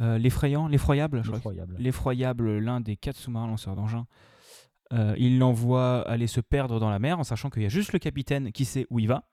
[0.00, 1.38] euh, l'effrayant, l'effroyable, je crois.
[1.38, 1.76] Effroyable.
[1.78, 4.06] L'effroyable, l'un des quatre sous-marins lanceurs d'engins.
[4.92, 7.92] Euh, il l'envoie aller se perdre dans la mer en sachant qu'il y a juste
[7.92, 9.28] le capitaine qui sait où il va,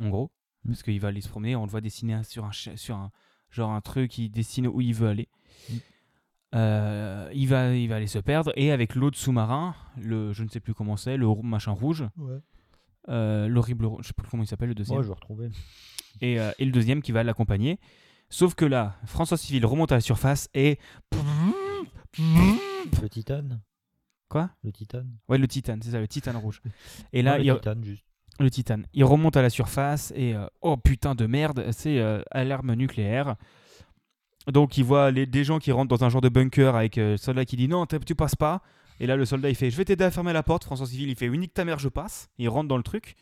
[0.00, 0.30] en gros,
[0.64, 0.68] Mm.
[0.70, 1.54] parce qu'il va aller se promener.
[1.56, 3.10] On le voit dessiner sur un, sur un
[3.50, 5.28] genre un truc qui dessine où il veut aller.
[5.70, 5.74] Mm.
[6.54, 10.48] Euh, il, va, il va aller se perdre et avec l'autre sous-marin, le, je ne
[10.48, 12.38] sais plus comment c'est, le machin rouge, Ouais.
[13.08, 15.50] euh, l'horrible, je sais plus comment il s'appelle le deuxième je vais retrouver.
[16.20, 17.78] et, euh, et le deuxième qui va l'accompagner.
[18.30, 20.78] Sauf que là, François Civil remonte à la surface et.
[22.18, 23.60] Le titane.
[24.28, 24.50] Quoi?
[24.62, 25.08] Le titane.
[25.28, 26.60] Ouais, le titane, c'est ça, le titane rouge.
[27.12, 27.54] Et Non, là, le il...
[27.54, 28.04] titane, juste.
[28.38, 28.86] le titane.
[28.92, 30.34] Il remonte à la surface et.
[30.34, 33.36] euh, oh putain de merde, c'est euh, alarme nucléaire.
[34.46, 37.16] Donc il voit des gens qui rentrent dans un genre de bunker avec euh, le
[37.16, 38.62] soldat qui dit non, tu passes pas.
[38.98, 40.64] Et là, le soldat il fait je vais t'aider à fermer la porte.
[40.64, 42.30] François Civil il fait oui, nique ta mère, je passe.
[42.38, 43.16] Il rentre dans le truc.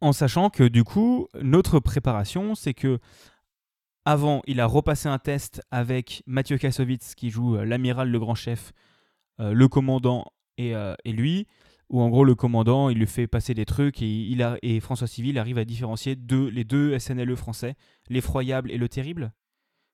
[0.00, 2.98] En sachant que du coup, notre préparation, c'est que
[4.06, 8.34] avant, il a repassé un test avec Mathieu Kassovitz qui joue euh, l'amiral, le grand
[8.34, 8.72] chef,
[9.40, 10.74] euh, le commandant et,
[11.06, 11.46] lui,
[11.88, 15.06] où en gros le commandant il lui fait passer des trucs et, il a, François
[15.06, 17.76] Civil arrive à différencier les deux SNLE français,
[18.10, 19.32] l'effroyable et le terrible.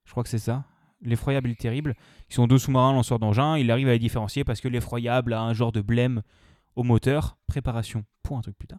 [0.07, 0.65] Je crois que c'est ça.
[1.03, 1.95] L'effroyable et le terrible,
[2.29, 3.59] qui sont deux sous-marins lanceurs d'engins.
[3.59, 6.23] Il arrive à les différencier parce que l'effroyable a un genre de blême
[6.75, 7.37] au moteur.
[7.47, 8.79] Préparation pour un truc putain.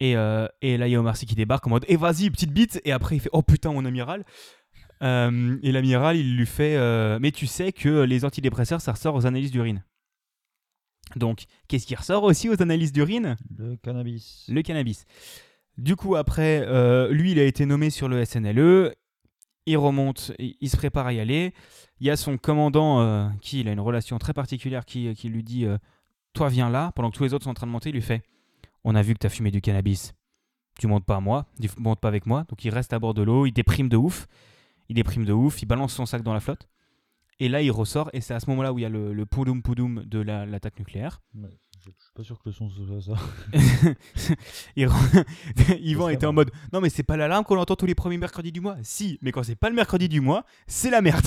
[0.00, 2.30] Et, euh, et là, il y a Omar Sy qui débarque en mode Eh vas-y,
[2.30, 4.24] petite bite Et après, il fait Oh putain, mon amiral
[5.02, 9.14] Euh, Et l'amiral, il lui fait euh, Mais tu sais que les antidépresseurs, ça ressort
[9.14, 9.82] aux analyses d'urine.
[11.16, 13.36] Donc, qu'est-ce qui ressort aussi aux analyses d'urine?
[13.56, 14.44] Le cannabis.
[14.48, 15.04] Le cannabis.
[15.78, 16.66] Du coup, après,
[17.10, 18.94] lui, il a été nommé sur le SNLE.
[19.68, 21.52] Il remonte, il se prépare à y aller.
[22.00, 25.28] Il y a son commandant, euh, qui il a une relation très particulière, qui, qui
[25.28, 25.76] lui dit euh,
[26.32, 26.90] Toi, viens là.
[26.94, 28.22] Pendant que tous les autres sont en train de monter, il lui fait
[28.84, 30.14] On a vu que tu as fumé du cannabis.
[30.78, 32.44] Tu montes pas à moi, tu montes pas avec moi.
[32.48, 34.26] Donc, il reste à bord de l'eau, il déprime de ouf.
[34.88, 36.66] Il déprime de ouf, il balance son sac dans la flotte.
[37.40, 39.26] Et là, il ressort, et c'est à ce moment-là où il y a le, le
[39.26, 41.20] poudoum poudoum de la- l'attaque nucléaire.
[41.96, 43.14] Je suis pas sûr que le son soit ça.
[44.76, 45.24] Il ren-
[45.80, 48.52] Yvan était en mode Non, mais c'est pas l'alarme qu'on entend tous les premiers mercredis
[48.52, 48.76] du mois.
[48.82, 51.26] Si, mais quand c'est pas le mercredi du mois, c'est la merde.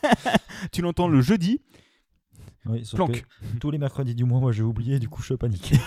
[0.72, 1.60] tu l'entends le jeudi,
[2.66, 3.22] Oui, sauf planque.
[3.22, 5.74] que tous les mercredis du mois, moi j'ai oublié, du coup je panique.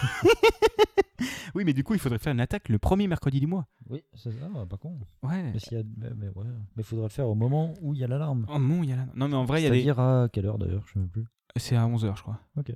[1.53, 3.65] Oui, mais du coup, il faudrait faire une attaque le premier mercredi du mois.
[3.89, 4.99] oui, c'est ça, ah, pas con.
[5.23, 5.51] Ouais.
[5.53, 6.43] Mais s'il y a, mais, mais ouais,
[6.75, 8.45] mais faudra le faire au moment où il y a l'alarme.
[8.53, 9.05] Oh non, il y a la...
[9.15, 9.77] Non, mais en vrai, il y a des.
[9.77, 11.23] C'est-à-dire à quelle heure d'ailleurs, je sais même plus.
[11.57, 12.39] C'est à 11h, je crois.
[12.57, 12.71] Ok.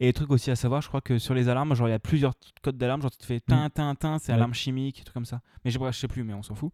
[0.00, 1.98] Et truc aussi à savoir, je crois que sur les alarmes, genre, il y a
[2.00, 3.00] plusieurs codes d'alarme.
[3.02, 4.36] Genre, tu te fais tin, tin, tin, c'est Ouais.
[4.36, 5.40] alarme chimique, truc comme ça.
[5.64, 6.72] Mais je, sais plus, mais on s'en fout.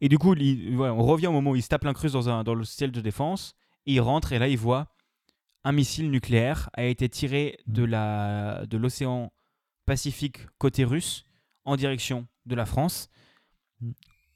[0.00, 2.30] Et du coup, il- voilà, on revient au moment où il se tape l'incruste dans,
[2.30, 3.54] un, dans le ciel de défense.
[3.86, 4.94] Et il rentre et là, il voit
[5.64, 9.30] un missile nucléaire a été tiré de la de l'océan
[9.84, 11.24] Pacifique côté russe
[11.64, 13.08] en direction de la France
[13.82, 13.90] Mm.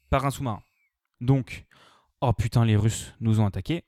[0.09, 0.61] par un sous-marin.
[1.21, 1.65] Donc,
[2.21, 3.83] oh putain, les Russes nous ont attaqués.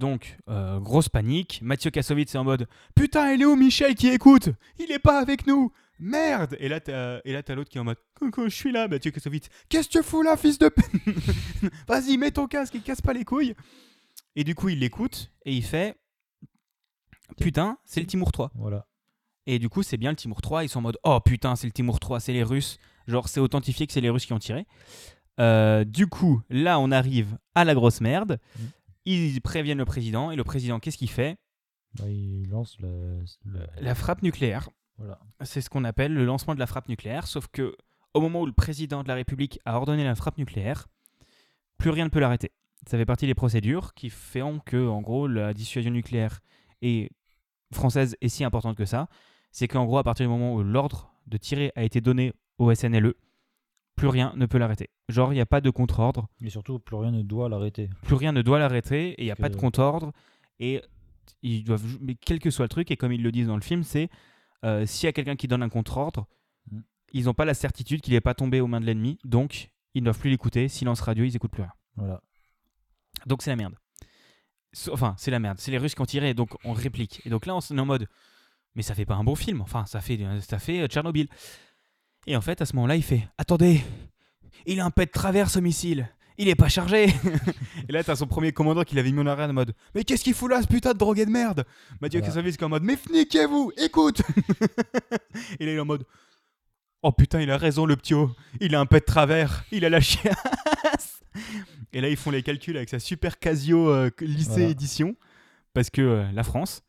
[0.00, 1.60] Donc, euh, grosse panique.
[1.62, 4.48] Mathieu Kassovitz est en mode Putain, il est où Michel qui écoute?
[4.78, 7.82] Il est pas avec nous Merde Et là, t'as, et là, t'as l'autre qui est
[7.82, 9.50] en mode Coucou, je suis là, Mathieu Kassovitz.
[9.68, 10.70] Qu'est-ce que tu fous là, fils de.
[11.86, 13.54] Vas-y, mets ton casque et casse pas les couilles.
[14.36, 16.00] Et du coup, il l'écoute et il fait
[17.38, 18.52] Putain, c'est le Timur 3.
[18.54, 18.86] Voilà.
[19.44, 20.64] Et du coup, c'est bien le Timur 3.
[20.64, 22.78] Ils sont en mode Oh putain, c'est le Timur 3, c'est les Russes.
[23.06, 24.66] Genre, c'est authentifié que c'est les Russes qui ont tiré.
[25.40, 28.38] Euh, du coup, là, on arrive à la grosse merde.
[29.10, 30.30] Ils préviennent le président.
[30.30, 31.36] Et le président, qu'est-ce qu'il fait?
[31.98, 34.70] Bah, il lance le, le- La frappe nucléaire.
[34.98, 35.18] Voilà.
[35.42, 37.26] C'est ce qu'on appelle le lancement de la frappe nucléaire.
[37.26, 37.74] Sauf que,
[38.14, 40.86] au moment où le président de la République a ordonné la frappe nucléaire,
[41.78, 42.52] plus rien ne peut l'arrêter.
[42.86, 46.40] Ça fait partie des procédures qui font que, en gros, la dissuasion nucléaire
[46.82, 47.10] est
[47.72, 49.08] française est si importante que ça.
[49.52, 52.72] C'est qu'en gros, à partir du moment où l'ordre de tirer a été donné au
[52.74, 53.14] SNLE,
[53.96, 54.88] plus rien ne peut l'arrêter.
[55.08, 57.90] Genre, il n'y a pas de contre-ordre, Et surtout, plus rien ne doit l'arrêter.
[58.02, 60.12] plus rien ne doit l'arrêter, et il n'y a pas de contre-ordre,
[60.58, 60.80] et
[61.42, 63.62] ils doivent, mais quel que soit le truc, et comme ils le disent dans le
[63.62, 64.08] film, c'est
[64.64, 66.26] euh, s'il y a quelqu'un qui donne un contre-ordre,
[66.70, 66.80] Mm.
[67.14, 70.02] ils n'ont pas la certitude qu'il n'est pas tombé aux mains de l'ennemi, donc ils
[70.02, 70.68] ne doivent plus l'écouter.
[70.68, 71.72] Silence radio, ils n'écoutent plus rien.
[71.96, 72.20] Voilà.
[73.26, 73.74] Donc c'est la merde.
[74.72, 75.58] So- Enfin, c'est la merde.
[75.58, 77.22] C'est les Russes qui ont tiré, donc on réplique.
[77.24, 78.06] Et donc là, on est en mode,
[78.74, 79.60] mais ça fait pas un bon film.
[79.62, 81.28] Enfin, ça fait, ça fait euh, Tchernobyl.
[82.26, 83.80] Et en fait, à ce moment-là, il fait, attendez,
[84.66, 86.08] il a un pet de travers ce missile.
[86.38, 87.06] Il est pas chargé.
[87.88, 90.24] et là, t'as son premier commandant qui l'avait mis en arrêt en mode, mais qu'est-ce
[90.24, 91.64] qu'il fout là, ce putain de drogué de merde?
[92.00, 92.42] Mathieu Voilà.
[92.42, 94.22] Qui est en mode, mais niquez-vous, écoute.
[95.60, 96.04] et là, il est en mode,
[97.02, 98.34] oh putain, il a raison, le ptio.
[98.60, 99.64] Il a un pet de travers.
[99.70, 101.22] Il a la chiasse.
[101.92, 104.68] Et là, ils font les calculs avec sa super Casio euh, lycée Voilà.
[104.68, 105.14] édition.
[105.74, 106.82] Parce que euh, la France,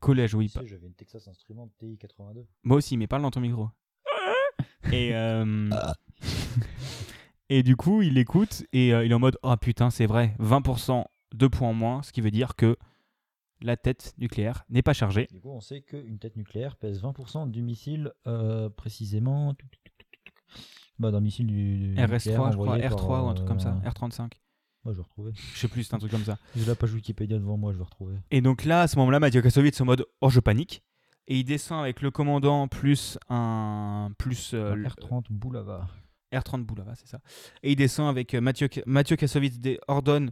[0.00, 0.48] collège, oui.
[0.48, 2.46] pas- J'avais une Texas Instruments TI 82.
[2.64, 3.68] Moi aussi, mais parle dans ton micro.
[4.92, 5.70] Et, euh,
[7.48, 10.34] et du coup, il écoute et euh, il est en mode Oh putain, c'est vrai,
[10.40, 12.76] 20% de points en moins, ce qui veut dire que
[13.60, 15.28] la tête nucléaire n'est pas chargée.
[15.32, 19.54] Du coup, on sait qu'une tête nucléaire pèse 20% du missile, euh, précisément.
[20.98, 21.76] Bah, d'un missile du.
[21.78, 24.30] du nucléaire RS3, je crois, envoyé R3 par, ou un truc comme ça, euh, R35.
[24.84, 25.32] Moi, je vais retrouver.
[25.34, 26.38] Je sais plus, c'est un truc comme ça.
[26.56, 28.16] J'ai la page Wikipédia devant moi, je vais retrouver.
[28.30, 30.84] Et donc là, à ce moment-là, Mathieu Kassovitz est en mode Oh, je panique.
[31.28, 34.10] Et il descend avec le commandant plus un.
[34.18, 35.88] plus euh, Un le- R30 Boulava.
[36.32, 37.18] R30 Boulava, c'est ça.
[37.62, 39.58] Et il descend avec euh, Mathieu, Mathieu Kassovitz
[39.88, 40.30] ordonne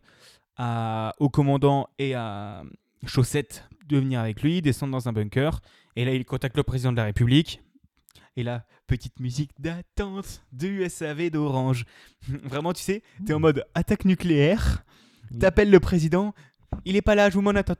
[0.56, 2.62] à, au commandant et à
[3.06, 5.60] Chaussette de venir avec lui, descendre dans un bunker.
[5.96, 7.60] Et là, il contacte le président de la République.
[8.36, 11.84] Et là, petite musique d'attente du SAV d'Orange.
[12.44, 14.84] Vraiment, tu sais, t'es en mode attaque nucléaire.
[15.40, 16.34] T'appelles le président.
[16.84, 17.74] Il est pas là, je vous m'en attends.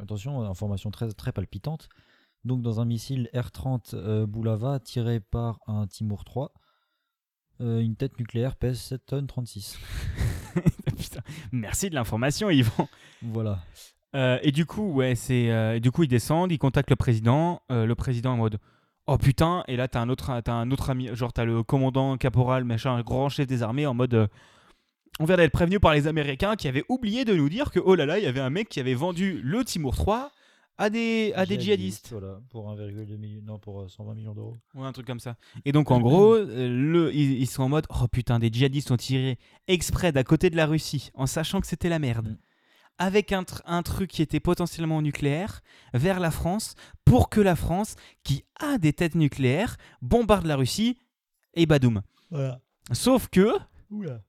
[0.00, 1.88] Attention, information très, très palpitante.
[2.44, 6.52] Donc, dans un missile R30 euh, Boulava tiré par un Timur 3,
[7.60, 9.78] euh, une tête nucléaire pèse 7 tonnes 36.
[10.98, 11.20] Putain,
[11.52, 12.88] merci de l'information, Yvan.
[13.22, 13.62] Voilà.
[14.14, 17.62] Euh, et du coup, ouais, c'est euh, du coup ils descendent, ils contactent le président,
[17.70, 18.58] euh, le président en mode
[19.06, 22.64] oh putain, et là t'as un autre, un autre ami, genre t'as le commandant caporal
[22.64, 24.26] machin, un grand chef des armées en mode euh,
[25.20, 27.94] on vient d'être prévenu par les Américains qui avaient oublié de nous dire que oh
[27.94, 30.30] là là, il y avait un mec qui avait vendu le Timur 3
[30.78, 32.08] à des à des djihadistes.
[32.12, 34.56] Voilà, pour 1,2 million, non, pour euh, 120 millions d'euros.
[34.74, 35.36] Ouais, un truc comme ça.
[35.66, 38.90] Et donc, en gros, euh, le, ils, ils sont en mode Oh putain, des djihadistes
[38.90, 39.38] ont tiré
[39.68, 42.36] exprès d'à côté de la Russie, en sachant que c'était la merde, Mm.
[43.02, 45.60] Avec un, tr- un truc qui était potentiellement nucléaire,
[45.92, 50.98] vers la France, pour que la France, qui a des têtes nucléaires, bombarde la Russie
[51.54, 52.02] et badoum.
[52.30, 52.60] Voilà.
[52.92, 53.48] Sauf que,
[53.90, 54.20] Oula.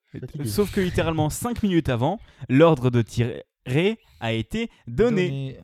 [0.44, 3.44] sauf que littéralement 5 minutes avant, l'ordre de tirer
[4.20, 5.58] a été donné.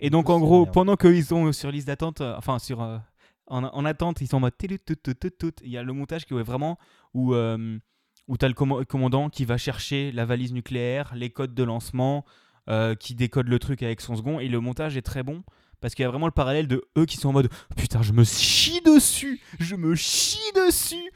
[0.00, 2.98] Et donc, en gros, pendant qu'ils sont sur liste d'attente, euh, enfin, sur, euh,
[3.46, 4.54] en, en attente, ils sont en mode.
[4.62, 6.78] Il y a le montage qui est vraiment
[7.12, 7.78] où, euh,
[8.26, 12.24] où tu as le commandant qui va chercher la valise nucléaire, les codes de lancement,
[12.68, 14.40] euh, qui décode le truc avec son second.
[14.40, 15.42] Et le montage est très bon
[15.80, 18.12] parce qu'il y a vraiment le parallèle de eux qui sont en mode putain, je
[18.12, 21.10] me chie dessus, je me chie dessus.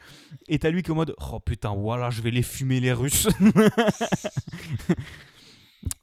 [0.47, 2.93] Et t'as lui qui est en mode oh putain, voilà, je vais les fumer les
[2.93, 3.27] Russes.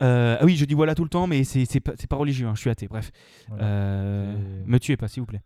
[0.03, 2.55] Euh, ah oui, je dis voilà tout le temps, mais c'est pas, pas religieux, hein,
[2.55, 3.11] je suis athée, bref.
[3.49, 3.65] Voilà.
[3.65, 5.43] Euh, me tuez pas, s'il vous plaît.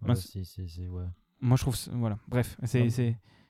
[0.00, 0.34] Mince.
[0.34, 1.04] ouais.
[1.40, 1.76] Moi, je trouve.
[1.92, 2.90] Voilà, bref, c'est Ah,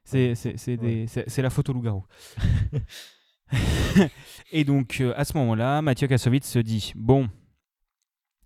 [0.05, 2.05] c'est- c'est la photo loup-garou.
[4.53, 7.29] Et donc, euh, à ce moment-là, Mathieu Kassovitz se dit Bon,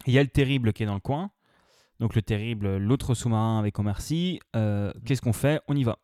[0.06, 1.30] il y a le terrible qui est dans le coin.
[1.98, 4.40] Donc, le terrible, l'autre sous-marin avec Omar Sy.
[4.56, 5.60] euh, Qu'est-ce qu'on fait?
[5.68, 5.98] On y va.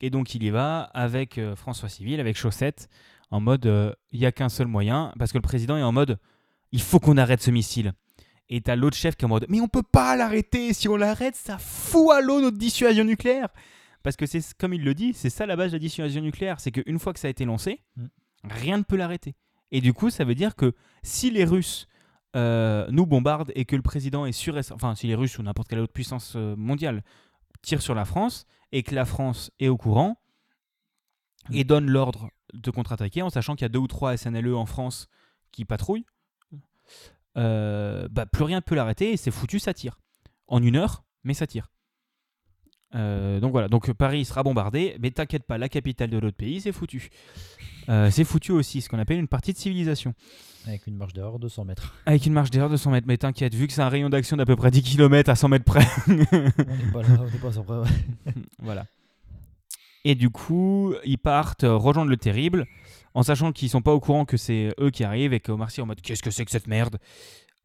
[0.00, 2.88] Et donc, il y va avec euh, François Civil, avec Chaussette,
[3.30, 6.18] en mode Il n'y a qu'un seul moyen, parce que le président est en mode
[6.72, 7.92] Il faut qu'on arrête ce missile.
[8.50, 10.96] Et t'as l'autre chef qui est en mode Mais on peut pas l'arrêter Si on
[10.96, 13.48] l'arrête, ça fout à l'eau notre dissuasion nucléaire
[14.04, 16.60] Parce que c'est comme il le dit, c'est ça la base de la dissuasion nucléaire.
[16.60, 18.06] C'est qu'une fois que ça a été lancé, Mm.
[18.44, 19.34] rien ne peut l'arrêter.
[19.72, 21.88] Et du coup, ça veut dire que si les Russes
[22.36, 25.68] euh, nous bombardent et que le président est sûr, enfin si les Russes ou n'importe
[25.68, 27.02] quelle autre puissance euh, mondiale
[27.62, 30.20] tirent sur la France et que la France est au courant
[31.52, 34.66] et donne l'ordre de contre-attaquer en sachant qu'il y a deux ou trois SNLE en
[34.66, 35.08] France
[35.50, 36.06] qui patrouillent,
[37.36, 39.98] euh, bah, plus rien ne peut l'arrêter et c'est foutu, ça tire.
[40.46, 41.70] En une heure, mais ça tire.
[42.94, 46.60] Euh, donc voilà, donc Paris sera bombardé, mais t'inquiète pas, la capitale de l'autre pays,
[46.60, 47.10] c'est foutu.
[47.88, 50.14] Euh, c'est foutu aussi, ce qu'on appelle une partie de civilisation.
[50.66, 51.94] Avec une marge d'erreur de 100 mètres.
[52.06, 54.36] Avec une marge d'erreur de 100 mètres, mais t'inquiète, vu que c'est un rayon d'action
[54.36, 55.86] d'à peu près 10 km à 100 mètres près.
[56.08, 56.24] on n'est
[56.92, 57.76] pas là, on n'est pas sur près.
[57.78, 58.32] ouais.
[58.60, 58.86] voilà.
[60.04, 62.66] Et du coup, ils partent rejoindre le terrible,
[63.14, 65.70] en sachant qu'ils sont pas au courant que c'est eux qui arrivent et que Omar
[65.70, 66.98] Sy est en mode qu'est-ce que c'est que cette merde?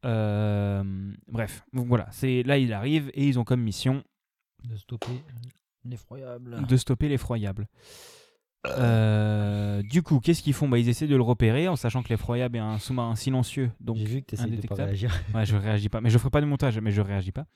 [0.06, 0.82] Euh,
[1.28, 4.02] Bref, donc voilà, c'est là ils arrivent et ils ont comme mission
[4.64, 4.76] De
[6.76, 7.68] stopper l'effroyable.
[8.66, 12.10] Euh, du coup, qu'est-ce qu'ils font bah, Ils essaient de le repérer en sachant que
[12.10, 13.70] l'effroyable est un sous-marin silencieux.
[13.80, 15.12] Donc, J'ai vu que tu de pas réagir.
[15.34, 16.00] ouais, je réagis pas.
[16.00, 17.46] Mais je ferai pas de montage, mais je réagis pas.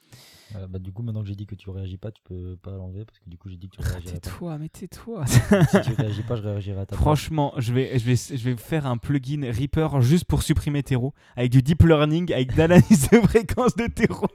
[0.50, 2.70] Voilà, bah, du coup, maintenant que j'ai dit que tu réagis pas, tu peux pas
[2.70, 4.20] l'enlever parce que du coup, j'ai dit que tu réagirais pas.
[4.20, 5.26] Tais-toi, mais tais-toi.
[5.26, 5.40] si
[5.82, 6.96] tu réagis pas, je réagirai à ta.
[6.96, 11.12] Franchement, je vais, je, vais, je vais faire un plugin Reaper juste pour supprimer terreau,
[11.36, 14.28] avec du deep learning, avec de l'analyse de fréquence de terreau.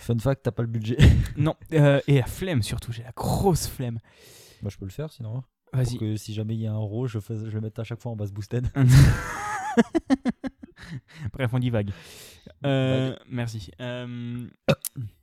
[0.00, 0.96] Fun fact, t'as pas le budget.
[1.36, 3.98] non, euh, et la flemme surtout, j'ai la grosse flemme.
[4.62, 5.42] Moi, je peux le faire sinon.
[5.72, 5.90] Vas-y.
[5.90, 7.84] Pour que si jamais il y a un row, je, fais, je le mette à
[7.84, 8.68] chaque fois en base boosted.
[11.32, 11.90] Bref, on divague.
[12.64, 13.70] Euh, merci.
[13.80, 14.46] Euh,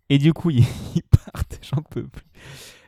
[0.10, 0.66] Et du coup, ils,
[0.96, 2.26] ils partent, j'en peux plus.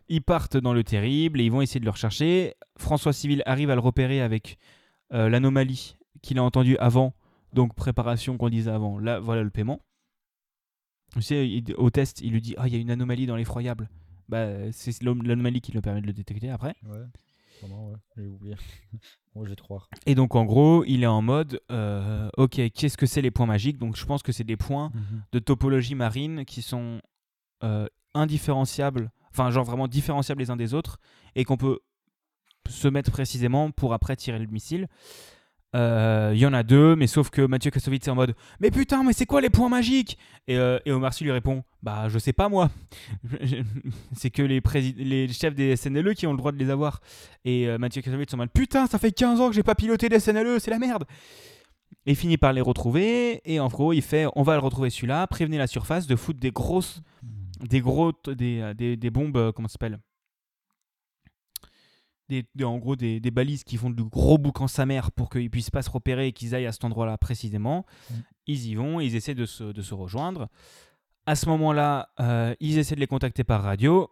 [0.08, 2.54] Ils partent dans le terrible et ils vont essayer de le rechercher.
[2.78, 4.58] François Civil arrive à le repérer avec
[5.14, 7.16] euh, l'anomalie qu'il a entendue avant.
[7.54, 9.00] Donc, préparation qu'on disait avant.
[9.00, 9.82] Là, voilà le paiement.
[11.14, 13.36] Tu sais, il- au test, il lui dit Ah, il y a une anomalie dans
[13.38, 13.90] l'effroyable.
[14.30, 16.76] Bah, c'est l'anomalie qui lui permet de le détecter après.
[16.84, 17.04] Ouais.
[17.62, 17.96] Vraiment, ouais.
[18.18, 18.56] J'ai oublié.
[19.36, 19.90] Moi, te croire.
[20.06, 23.46] Et donc, en gros, il est en mode euh, Ok, qu'est-ce que c'est les points
[23.46, 23.78] magiques?
[23.78, 24.92] Donc, je pense que c'est des points
[25.32, 27.02] de topologie marine qui sont
[27.64, 31.00] euh, indifférenciables, enfin genre vraiment différenciables les uns des autres,
[31.36, 31.80] et qu'on peut
[32.70, 34.88] se mettre précisément pour après tirer le missile.
[35.76, 38.72] Euh, Il y en a deux, mais sauf que Mathieu Kassovitz est en mode Mais
[38.72, 40.18] putain, mais c'est quoi les points magiques?
[40.48, 42.72] Et, euh, Omar Sy lui répond Bah, je sais pas moi.
[44.14, 47.02] c'est que les, chefs des SNLE qui ont le droit de les avoir.
[47.44, 49.76] Et euh, Mathieu Kassovitz est en mode Putain, ça fait 15 ans que j'ai pas
[49.76, 51.06] piloté des SNLE, c'est la merde.
[52.06, 54.92] Et il finit par les retrouver, et en gros, il fait On va le retrouver
[54.92, 57.02] celui-là, prévenez la surface de foutre des grosses,
[57.68, 60.00] des gros, des, euh, des, des bombes, euh, comment ça s'appelle?
[62.30, 65.30] Des, des- en gros des, des balises qui font de gros boucans sa mère pour
[65.30, 67.86] qu'ils puissent pas se repérer et qu'ils aillent à cet endroit-là précisément.
[68.10, 68.14] Mm.
[68.48, 70.50] Ils y vont, ils essaient de se, de se rejoindre.
[71.26, 74.10] À ce moment-là, euh, ils essaient de les contacter par radio.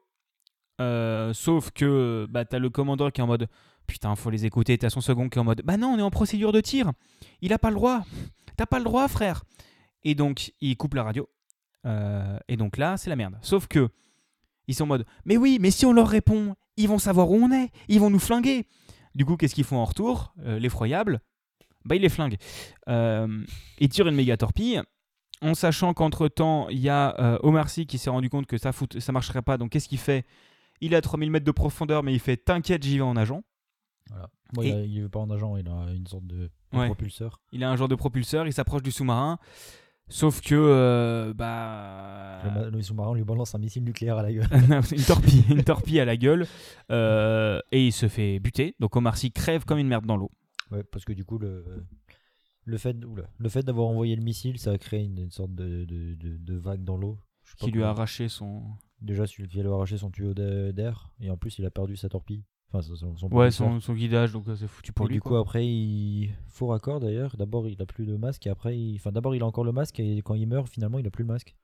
[0.82, 3.48] Euh, sauf que bah, t'as le commandant qui est en mode
[3.86, 4.78] Putain, faut les écouter.
[4.78, 6.92] T'as son second qui est en mode Bah non, on est en procédure de tir.
[7.42, 8.04] Il a pas le droit.
[8.56, 9.44] T'as pas le droit, frère.
[10.04, 11.30] Et donc, il coupe la radio.
[11.86, 13.38] Euh, et donc là, c'est la merde.
[13.42, 13.90] Sauf que
[14.68, 17.36] ils sont en mode Mais oui, mais si on leur répond, ils vont savoir où
[17.36, 17.70] on est.
[17.88, 18.68] Ils vont nous flinguer.
[19.16, 21.22] Du coup, qu'est-ce qu'ils font en retour Euh, L'effroyable,
[21.86, 22.38] bah, ils les flinguent.
[22.90, 23.44] Euh,
[23.80, 24.82] ils tirent une méga torpille.
[25.42, 28.58] En sachant qu'entre temps, il y a euh, Omar Sy qui s'est rendu compte que
[28.58, 29.58] ça, ça marcherait pas.
[29.58, 30.26] Donc, qu'est-ce qu'il fait?
[30.82, 33.44] Il est à 3000 mètres de profondeur, mais il fait T'inquiète, j'y vais en nageant.
[34.10, 34.30] Voilà.
[34.54, 36.86] Bon, Et- il, il pas en nageant, il a une sorte de, de Ouais.
[36.88, 37.42] propulseur.
[37.52, 39.38] Il a un genre de propulseur, il s'approche du sous-marin.
[40.14, 42.42] Sauf que, euh, bah.
[42.44, 44.48] Le, ma- le sous-marin lui balance un missile nucléaire à la gueule.
[44.92, 46.46] une, torpille, une torpille à la gueule.
[46.92, 48.76] euh, et il se fait buter.
[48.80, 50.30] Donc Omar Sy crève comme une merde dans l'eau.
[50.72, 51.66] Ouais, parce que du coup, le,
[52.66, 55.56] le fait, oula, le fait d'avoir envoyé le missile, ça a créé une, une sorte
[55.56, 57.18] de, de, de- de vague dans l'eau.
[57.58, 58.64] Qui lui a arraché son.
[59.02, 61.96] Déjà, celui qui a arraché son tuyau d'a- d'air, et en plus, il a perdu
[61.96, 62.44] sa torpille.
[62.74, 65.16] Enfin, son, Ouais, son, son guidage, donc euh, c'est foutu pour et lui.
[65.18, 65.32] du quoi.
[65.32, 66.34] coup, après, il.
[66.48, 67.38] Faux raccord d'ailleurs.
[67.38, 68.96] D'abord, il a plus de masque, et après, il...
[68.96, 71.24] enfin, d'abord, il a encore le masque, et quand il meurt, finalement, il a plus
[71.24, 71.56] le masque.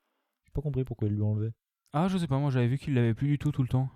[0.46, 1.52] J'ai pas compris pourquoi il lui enlevé.
[1.94, 3.90] Ah, je sais pas, moi j'avais vu qu'il l'avait plus du tout tout le temps.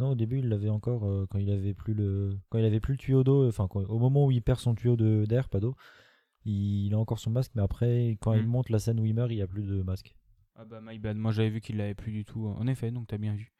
[0.00, 2.80] Non, au début, il l'avait encore euh, quand il avait plus le quand il avait
[2.80, 3.46] plus le tuyau d'eau.
[3.48, 5.74] Enfin, quand- au moment où il perd son tuyau de- d'air, pas d'eau,
[6.44, 6.86] il...
[6.86, 7.52] il a encore son masque.
[7.54, 8.46] Mais après, quand il Mm.
[8.48, 10.16] monte la scène où il meurt, il a plus de masque.
[10.56, 12.46] Ah bah my bad, moi j'avais vu qu'il l'avait plus du tout.
[12.46, 13.52] En effet, donc t'as bien vu.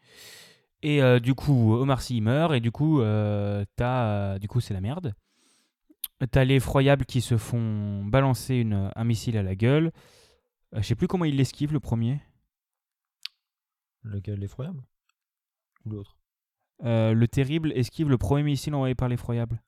[0.86, 4.60] Et euh, du coup, Omar Sy meurt, et du coup, euh, t'as, euh, du coup
[4.60, 5.14] c'est la merde.
[6.30, 9.90] T'as les effroyables qui se font balancer une, un missile à la gueule.
[10.72, 12.20] Je sais plus comment il l'esquive le premier.
[14.02, 14.82] Lequel l'effroyable
[15.84, 16.16] Ou l'autre?
[16.82, 19.60] Le terrible esquive le premier missile envoyé par l'effroyable.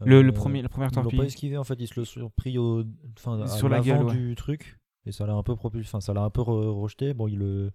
[0.00, 1.26] Le, le premier, la première Ils l'ont pas torpille.
[1.26, 2.84] esquivé en fait, ils se le sont pris au,
[3.18, 4.16] enfin, à Sur la l'avant gueule, ouais.
[4.16, 7.12] du truc et ça l'a un peu propulsé, enfin ça l'a un peu re- rejeté.
[7.12, 7.72] Bon, il, le-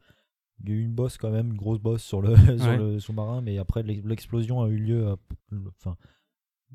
[0.63, 2.77] il y a eu une bosse quand même, une grosse bosse sur le, sur Ouais.
[2.77, 5.15] le sous-marin, mais après l'ex- l'explosion a eu lieu, à,
[5.79, 5.95] enfin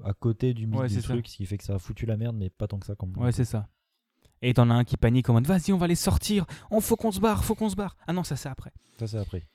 [0.05, 1.09] à côté du, Ouais, du c'est ça.
[1.09, 2.95] truc, ce qui fait que ça a foutu la merde, mais pas tant que ça
[2.95, 3.19] quand même.
[3.23, 3.69] Ouais, c'est ça.
[4.43, 6.47] Et t'en as un qui panique en mode vas-y, on va les sortir.
[6.71, 7.97] On faut qu'on se barre, faut qu'on se barre.
[8.07, 8.73] Ah non, ça c'est après.
[8.99, 9.47] Ça c'est après.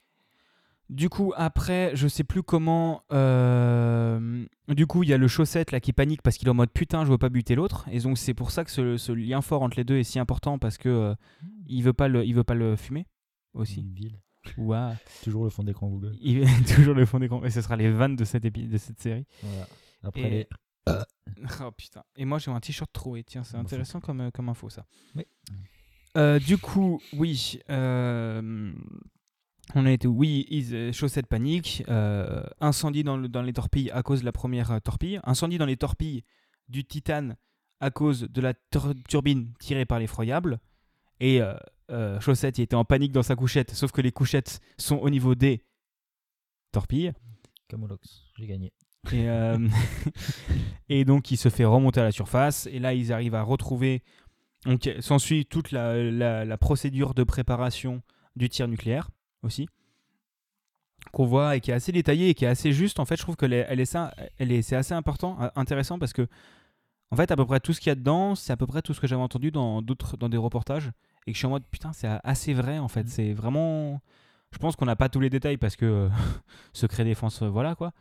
[0.88, 3.02] Du coup, après, je sais plus comment.
[3.12, 6.56] euh, Du coup, il y a le chaussette là qui panique parce qu'il est en
[6.56, 7.88] mode putain, je veux pas buter l'autre.
[7.92, 10.20] Et donc, c'est pour ça que ce, ce lien fort entre les deux est si
[10.20, 11.16] important parce que euh,
[11.68, 13.08] il veut pas le, il veut pas le fumer
[13.56, 13.82] aussi.
[13.82, 14.20] Une ville.
[15.24, 16.16] Toujours le fond d'écran Google.
[16.22, 17.44] Il toujours le fond d'écran.
[17.44, 19.26] Et ce sera les vannes de cette, épi- de cette série.
[19.42, 19.68] Voilà.
[20.04, 20.48] Après Et- les-
[21.62, 22.04] Oh putain.
[22.16, 23.24] Et moi j'ai un t-shirt troué.
[23.24, 24.86] Tiens, c'est intéressant comme, euh, comme info ça.
[25.16, 25.24] Oui.
[26.16, 27.60] Euh, du coup, oui.
[27.72, 28.72] euh,
[29.74, 31.84] On a été, oui, euh, chaussettes panique,
[32.60, 35.76] incendie dans, le- dans les torpilles à cause de la première torpille, incendie dans les
[35.78, 36.24] torpilles
[36.70, 37.36] du Titane
[37.80, 40.60] à cause de la tur- turbine tirée par l'effroyable,
[41.20, 41.42] et
[41.92, 44.98] euh, euh, Chaussette il était en panique dans sa couchette, sauf que les couchettes sont
[44.98, 45.64] au niveau des
[46.72, 47.14] torpilles.
[47.68, 48.74] Camolox, j'ai gagné.
[49.12, 49.58] Et, euh,
[50.90, 52.68] et donc, il se fait remonter à la surface.
[52.68, 54.04] Et là, ils arrivent à retrouver.
[54.66, 58.02] Donc, s'ensuit toute la, la- la procédure de préparation
[58.36, 59.10] du tir nucléaire
[59.44, 59.68] aussi.
[61.12, 63.00] Qu'on voit et qui est assez détaillée et qui est assez juste.
[63.00, 63.96] En fait, je trouve que elle est,
[64.40, 66.28] elle est, c'est assez important, euh, intéressant parce que,
[67.12, 68.82] en fait, à peu près tout ce qu'il y a dedans, c'est à peu près
[68.82, 70.90] tout ce que j'avais entendu dans d'autres, dans des reportages.
[71.28, 73.04] Et que je suis en mode, putain, c'est assez vrai en fait.
[73.04, 73.08] Mhm.
[73.10, 74.02] C'est vraiment.
[74.52, 76.10] Je pense qu'on n'a pas tous les détails parce que euh,
[76.74, 77.92] secret défense, euh, voilà quoi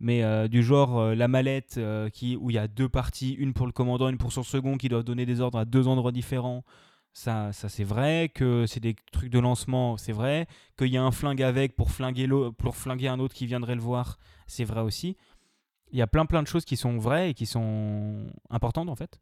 [0.00, 1.78] mais euh, du genre euh, la mallette
[2.12, 4.76] qui, où il y a deux parties, une pour le commandant, une pour son second,
[4.78, 6.64] qui doivent donner des ordres à deux endroits différents.
[7.12, 10.46] ça, ça c'est vrai, que c'est des trucs de lancement, c'est vrai,
[10.78, 13.82] qu'il y a un flingue avec pour flinguer, pour flinguer un autre qui viendrait le
[13.82, 15.16] voir, c'est vrai aussi.
[15.92, 18.96] Il y a plein plein de choses qui sont vraies et qui sont importantes en
[18.96, 19.20] fait.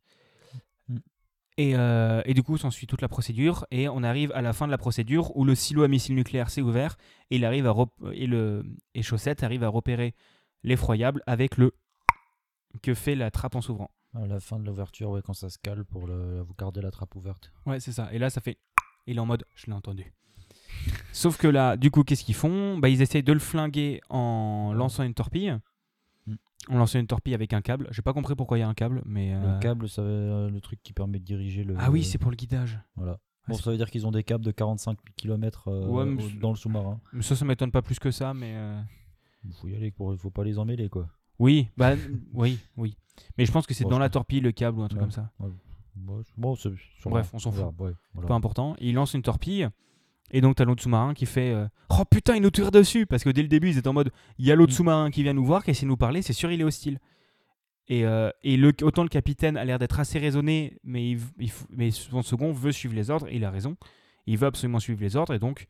[1.59, 4.67] Et, euh, et du coup, s'ensuit toute la procédure et on arrive à la fin
[4.67, 6.97] de la procédure où le silo à missile nucléaire s'est ouvert
[7.31, 7.75] et, il arrive à
[8.13, 10.15] et, le, et Chaussette arrive à repérer
[10.63, 11.75] l'effroyable avec le
[12.81, 13.91] que fait la trappe en s'ouvrant?
[14.15, 16.93] À la fin de l'ouverture, ouais, quand ça se cale pour le, vous garder la
[16.93, 17.53] trappe ouverte.
[17.67, 18.09] Ouais, c'est ça.
[18.13, 18.59] Et là, ça fait.
[19.07, 20.13] Il est en mode, je l'ai entendu.
[21.13, 22.79] Sauf que là, du coup, qu'est-ce qu'ils font?
[22.79, 25.59] Bah, Ils essayent de le flinguer en lançant une torpille.
[26.71, 27.89] En lançant une torpille avec un câble.
[27.91, 29.35] J'ai pas compris pourquoi il y a un câble, mais.
[29.35, 31.75] euh, Le câble, c'est le truc qui permet de diriger le.
[31.79, 32.79] Ah oui, c'est pour le guidage.
[32.97, 33.19] Voilà.
[33.21, 36.39] Ah, Bon, ça veut dire qu'ils ont des câbles de 45 km Ouais, mais c'est-
[36.39, 37.01] dans le sous-marin.
[37.15, 38.53] Mais ça, ça m'étonne pas plus que ça, mais.
[38.55, 38.81] euh,
[39.45, 40.15] Il faut y aller, pour...
[40.19, 41.09] faut pas les emmêler, quoi.
[41.39, 41.95] Oui, bah,
[42.35, 42.97] oui, oui.
[43.39, 45.05] Mais je pense que c'est Bon, dans la torpille, le câble ou un truc Ouais.
[45.07, 45.31] comme ça.
[45.39, 46.23] Bon.
[47.07, 47.65] Bref, on s'en fout.
[47.77, 47.97] voilà.
[48.29, 48.77] Pas important.
[48.81, 49.69] Il lance une torpille.
[50.31, 53.25] Et donc, t'as l'autre sous-marin qui fait euh, Oh putain, il nous tire dessus Parce
[53.25, 54.77] que dès le début, ils étaient en mode Il y a l'autre Mm.
[54.77, 56.99] sous-marin qui vient nous voir, qui essaie de nous parler, c'est sûr, il est hostile.
[57.89, 61.51] Et, euh, et le, autant le capitaine a l'air d'être assez raisonné, mais, il, il
[61.51, 63.77] faut- mais son second veut suivre les ordres, et il a raison.
[64.27, 65.67] Il veut absolument suivre les ordres, et donc,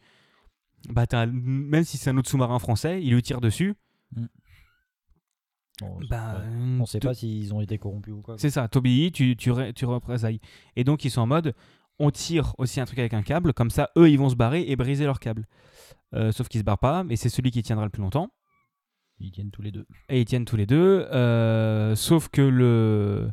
[0.88, 3.74] bah, t'as- même si c'est un autre sous-marin français, il lui tire dessus.
[5.80, 8.34] Bon, Bah, euh, On sait pas s'ils ont été corrompus ou quoi.
[8.36, 10.40] C'est ça, t'obéis, tu, tu, tu représailles.
[10.74, 11.54] Et donc, ils sont en mode
[11.98, 14.64] on tire aussi un truc avec un câble, comme ça, eux, ils vont se barrer
[14.68, 15.46] et briser leur câble.
[16.14, 18.30] Euh, sauf qu'ils se barrent pas, mais c'est celui qui tiendra le plus longtemps.
[19.20, 19.86] Ils tiennent tous les deux.
[20.08, 21.06] Et ils tiennent tous les deux.
[21.12, 23.30] euh, sauf que le.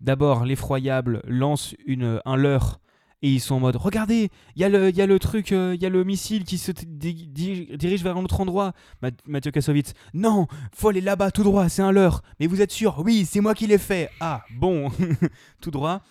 [0.00, 2.80] D'abord, l'effroyable lance une, un leurre
[3.24, 5.52] et ils sont en mode Regardez, il y, a le- il y a le truc,
[5.52, 8.72] euh, il y a le missile qui se dirige vers un autre endroit.
[9.00, 12.22] Ma- Mathieu Kassovitz Non, faut aller là-bas tout droit, c'est un leurre.
[12.40, 12.98] Mais vous êtes sûr?
[13.04, 14.10] Oui, c'est moi qui l'ai fait.
[14.18, 14.90] Ah, bon,
[15.60, 16.02] tout droit.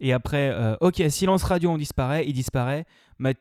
[0.00, 2.84] Et après, euh, ok, silence radio, on disparaît, il disparaît.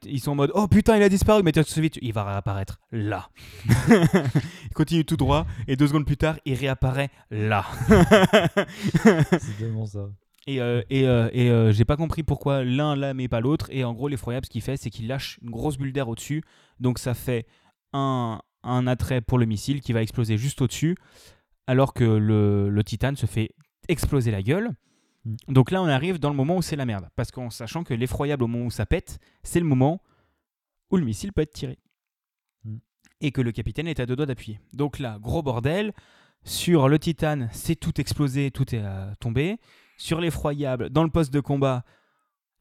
[0.05, 1.43] Ils sont en mode Oh putain, il a disparu.
[1.43, 3.29] Mathieu Kassovitz, il va réapparaître là.
[3.89, 7.65] il continue tout droit et deux secondes plus tard, il réapparaît là.
[9.03, 10.09] c'est tellement ça.
[10.45, 13.67] Et, euh, et, euh, et euh, j'ai pas compris pourquoi l'un là mais pas l'autre.
[13.71, 16.43] Et en gros, l'effroyable, ce qu'il fait, c'est qu'il lâche une grosse bulle d'air au-dessus.
[16.79, 17.45] Donc ça fait
[17.93, 20.97] un, un attrait pour le missile qui va exploser juste au-dessus.
[21.65, 23.51] Alors que le, le titane se fait
[23.87, 24.71] exploser la gueule.
[25.25, 25.35] Mm.
[25.49, 27.09] Donc là, on arrive dans le moment où c'est la merde.
[27.15, 30.01] Parce qu'en sachant que l'effroyable, au moment où ça pète, c'est le moment
[30.89, 31.79] où le missile peut être tiré.
[32.63, 32.77] Mm.
[33.21, 34.59] Et que le capitaine est à deux doigts d'appuyer.
[34.73, 35.93] Donc là, gros bordel.
[36.45, 39.59] Sur le titane, c'est tout explosé, tout est euh, tombé.
[39.97, 41.85] Sur l'effroyable, dans le poste de combat,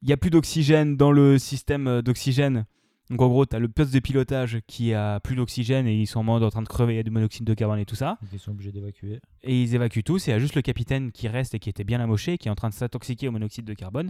[0.01, 2.65] il n'y a plus d'oxygène dans le système euh, d'oxygène.
[3.13, 6.07] Donc en gros, tu as le poste de pilotage qui a plus d'oxygène et ils
[6.07, 7.85] sont en mode en train de crever, il y a du monoxyde de carbone et
[7.85, 8.17] tout ça.
[8.33, 9.21] Ils sont obligés d'évacuer.
[9.43, 10.27] Et ils évacuent tous.
[10.27, 12.47] Et il y a juste le capitaine qui reste et qui était bien amoché, qui
[12.47, 14.09] est en train de s'intoxiquer au monoxyde de carbone.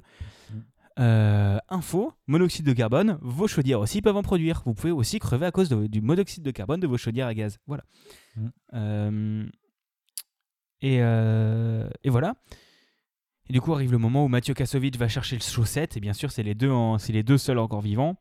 [0.51, 0.55] Mm.
[0.99, 4.61] Euh, info, monoxyde de carbone, vos chaudières aussi peuvent en produire.
[4.65, 7.33] Vous pouvez aussi crever à cause de- du monoxyde de carbone de vos chaudières à
[7.33, 7.59] gaz.
[7.67, 7.83] Voilà.
[8.37, 8.47] Mm.
[8.75, 9.45] Euh,
[10.81, 12.35] et, euh, et voilà.
[13.49, 15.97] Et du coup arrive le moment où Mathieu Kassovitch va chercher le chaussette.
[15.97, 18.15] Et bien sûr, c'est les deux, en- c'est les deux seuls encore vivants.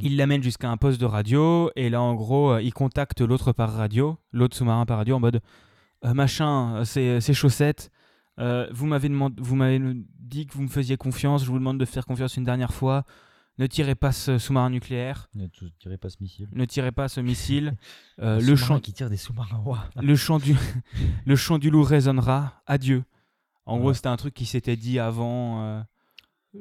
[0.00, 3.52] Il l'amène jusqu'à un poste de radio et là en gros euh, il contacte l'autre
[3.52, 5.40] par radio, l'autre sous-marin par radio en mode
[6.04, 7.90] Euh, machin, euh, c'est chaussettes.
[8.38, 9.80] Euh, vous m'avez demandé, vous m'avez
[10.18, 11.44] dit que vous me faisiez confiance.
[11.44, 13.04] Je vous demande de faire confiance une dernière fois.
[13.58, 15.28] Ne tirez pas ce sous-marin nucléaire.
[15.34, 15.46] Ne
[15.78, 16.48] tirez pas ce missile.
[16.52, 17.76] Ne tirez pas ce missile.
[18.20, 19.64] Euh, le chant, qui tire des sous-marins.
[19.96, 20.54] le chant du,
[21.26, 22.62] le chant du loup résonnera.
[22.66, 23.02] Adieu.
[23.66, 25.84] En gros, c'était un truc qui s'était dit avant,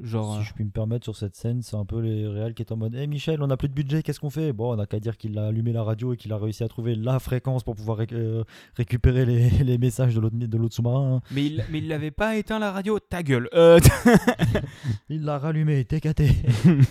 [0.02, 0.36] genre.
[0.36, 2.62] Si euh, je puis me permettre sur cette scène, c'est un peu les réels qui
[2.62, 4.54] est en mode Hé Michel, on a plus de budget, qu'est-ce qu'on fait?
[4.54, 6.68] Bon, on a qu'à dire qu'il a allumé la radio et qu'il a réussi à
[6.68, 8.44] trouver la fréquence pour pouvoir euh,
[8.76, 11.22] récupérer les, les messages de l'autre sous-marin.
[11.32, 13.00] Mais il, mais il l'avait pas éteint la radio?
[13.00, 13.50] Ta gueule.
[13.54, 13.80] Euh,
[15.10, 16.24] Il l'a rallumé, TKT.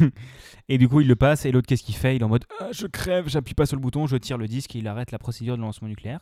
[0.69, 1.45] Et du coup, il le passe.
[1.45, 2.17] Et l'autre, qu'est-ce qu'il fait?
[2.17, 4.47] Il est en mode Ah, Je crève, j'appuie pas sur le bouton, je tire le
[4.47, 6.21] disque et il arrête la procédure de lancement nucléaire.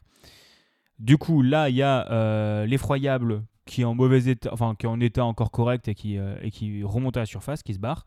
[0.99, 4.87] Du coup, là, il y a euh, l'effroyable qui est en mauvais état, enfin, qui
[4.87, 7.73] est en état encore correct et qui, euh, et qui remonte à la surface, qui
[7.73, 8.05] se barre.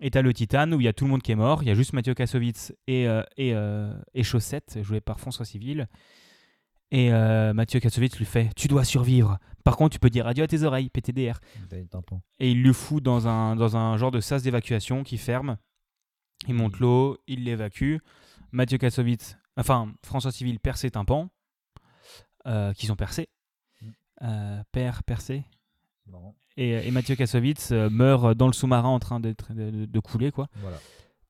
[0.00, 1.62] Et t'as le Titane où il y a tout le monde qui est mort.
[1.62, 5.44] Il y a juste Mathieu Kassovitz et, euh, et, euh, et Chaussette, joué par François
[5.44, 5.86] Civil.
[6.92, 9.38] Et Mathieu Kassovitz lui fait Tu dois survivre.
[9.64, 11.40] Par contre, tu peux dire adieu à tes oreilles, PTDR
[12.38, 15.56] et il le fout dans un, dans un genre de sas d'évacuation qui ferme.
[16.46, 17.96] Il monte l'eau, il l'évacue.
[18.52, 21.28] Mathieu Kassovitz, enfin François Civil perd ses tympans,
[22.76, 23.28] qui sont percés.
[24.22, 25.44] Euh, père percé.
[26.06, 26.34] Marrant.
[26.56, 30.30] Et, et Mathieu Kassovitz euh, meurt dans le sous-marin en train d'être- de, couler.
[30.30, 30.48] quoi.
[30.56, 30.78] Voilà.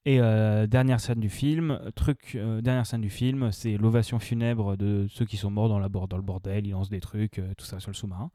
[0.05, 4.77] Et euh, dernière scène du film, truc, euh, dernière scène du film, c'est l'ovation funèbre
[4.77, 6.65] de ceux qui sont morts dans, la dans le bordel.
[6.67, 8.31] Ils lancent des trucs, euh, tout ça sur le sous-marin.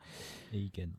[0.52, 0.92] Et Iken.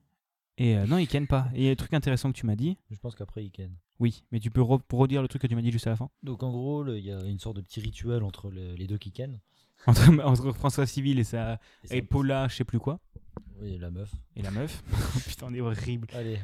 [0.57, 1.48] Et euh, non, ils kennent pas.
[1.55, 2.78] Et il y a un truc intéressant que tu m'as dit.
[2.90, 3.74] Je pense qu'après, ils ken.
[4.00, 5.96] Oui, mais tu peux re- redire le truc que tu m'as dit juste à la
[5.96, 6.09] fin.
[6.22, 8.98] Donc en gros, il y a une sorte de petit rituel entre le- les deux
[8.98, 9.40] qui ken.
[9.86, 11.59] Entre, entre François Civil et, sa,
[11.90, 12.98] Et et Paula, je sais plus quoi.
[13.62, 14.12] Oui, la meuf.
[14.36, 14.82] Et la meuf.
[15.28, 16.08] Putain, on est horrible.
[16.14, 16.38] Allez,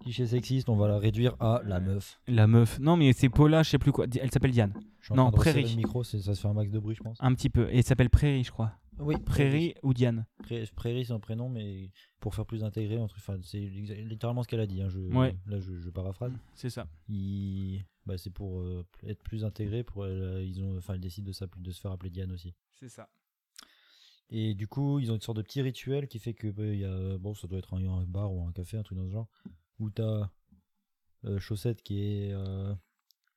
[0.00, 2.20] cliché sexiste, on va la réduire à la meuf.
[2.26, 2.78] La meuf.
[2.78, 4.06] Non, mais c'est Paula, je sais plus quoi.
[4.20, 4.74] Elle s'appelle Diane.
[5.14, 5.62] Non, Prairie.
[5.68, 7.16] Le micro, ça se fait un max de bruit, je pense.
[7.20, 7.68] Un petit peu.
[7.70, 8.72] Et elle s'appelle Prairie, je crois.
[8.98, 10.26] Oui, Prairie ou Diane.
[10.76, 11.90] Prairie, c'est un prénom, mais
[12.20, 14.82] pour faire plus intégré, entre, enfin, c'est littéralement ce qu'elle a dit.
[14.82, 15.34] hein, je, Ouais.
[15.46, 16.32] Là, je, je paraphrase.
[16.54, 16.86] C'est ça.
[17.08, 19.82] Il- bah, c'est pour euh, être plus intégré.
[19.82, 22.52] Pour, euh, ils ont, enfin, ils décident de, de se faire appeler Diane aussi.
[22.74, 23.08] C'est ça.
[24.30, 26.84] Et du coup, ils ont une sorte de petit rituel qui fait que bah, y
[26.84, 29.28] a, bon, ça doit être un, bar ou un café, un truc dans ce genre,
[29.78, 30.30] où t'as
[31.24, 32.74] euh, Chaussette qui est euh,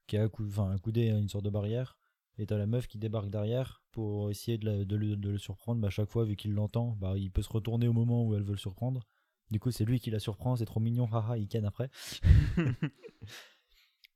[0.07, 1.97] qui accoudé à une sorte de barrière,
[2.37, 5.81] et t'as la meuf qui débarque derrière pour essayer de, le, surprendre.
[5.81, 8.35] Bah, à chaque fois, vu qu'il l'entend, bah, il peut se retourner au moment où
[8.35, 9.07] elle veut le surprendre.
[9.51, 11.89] Du coup, c'est lui qui la surprend, c'est trop mignon, haha, il ken après.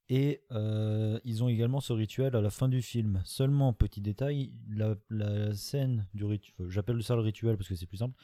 [0.09, 3.21] Et euh, ils ont également ce rituel à la fin du film.
[3.25, 7.97] Seulement, petit détail, la, scène du rituel, j'appelle ça le rituel parce que c'est plus
[7.97, 8.15] simple.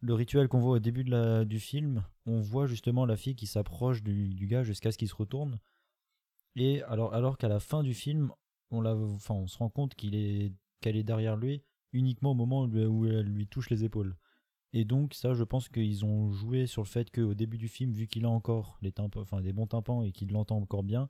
[0.00, 1.04] Le rituel qu'on voit au début
[1.46, 5.14] du film, on voit justement la fille qui s'approche du, gars jusqu'à ce qu'il se
[5.14, 5.58] retourne.
[6.54, 8.30] Et alors, qu'à la fin du film,
[8.70, 8.82] on,
[9.48, 11.62] se rend compte qu'elle est derrière lui
[11.92, 14.16] uniquement au moment où elle lui touche les épaules.
[14.78, 17.92] Et donc ça, je pense qu'ils ont joué sur le fait qu'au début du film,
[17.94, 21.08] vu qu'il a encore les tympans, enfin des bons tympans et qu'il l'entend encore bien,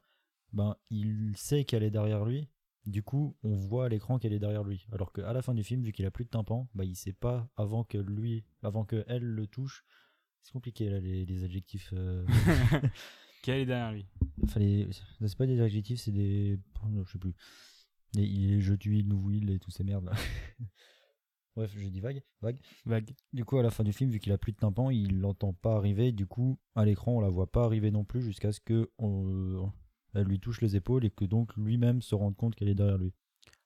[0.52, 2.48] ben il sait qu'elle est derrière lui.
[2.84, 4.86] Du coup, on voit à l'écran qu'elle est derrière lui.
[4.92, 7.12] Alors qu'à la fin du film, vu qu'il a plus de tympan, ben il sait
[7.12, 9.84] pas avant que lui, avant que elle le touche.
[10.42, 11.90] C'est compliqué là les, les adjectifs.
[11.92, 12.24] euh,
[13.42, 14.06] Qu'elle est derrière lui.
[14.44, 16.60] Enfin, les- c'est pas des adjectifs, c'est des.
[17.04, 17.34] Je sais plus.
[18.14, 20.12] Les, les je tue, nous will et tous ces merdes là.
[21.56, 22.22] Bref, j'ai dit vague.
[22.42, 22.58] vague.
[22.84, 23.14] Vague.
[23.32, 25.54] Du coup, à la fin du film, vu qu'il a plus de tympan, il l'entend
[25.54, 26.12] pas arriver.
[26.12, 29.70] Du coup, à l'écran, on la voit pas arriver non plus jusqu'à ce que on-
[30.14, 32.98] elle lui touche les épaules et que donc lui-même se rende compte qu'elle est derrière
[32.98, 33.12] lui.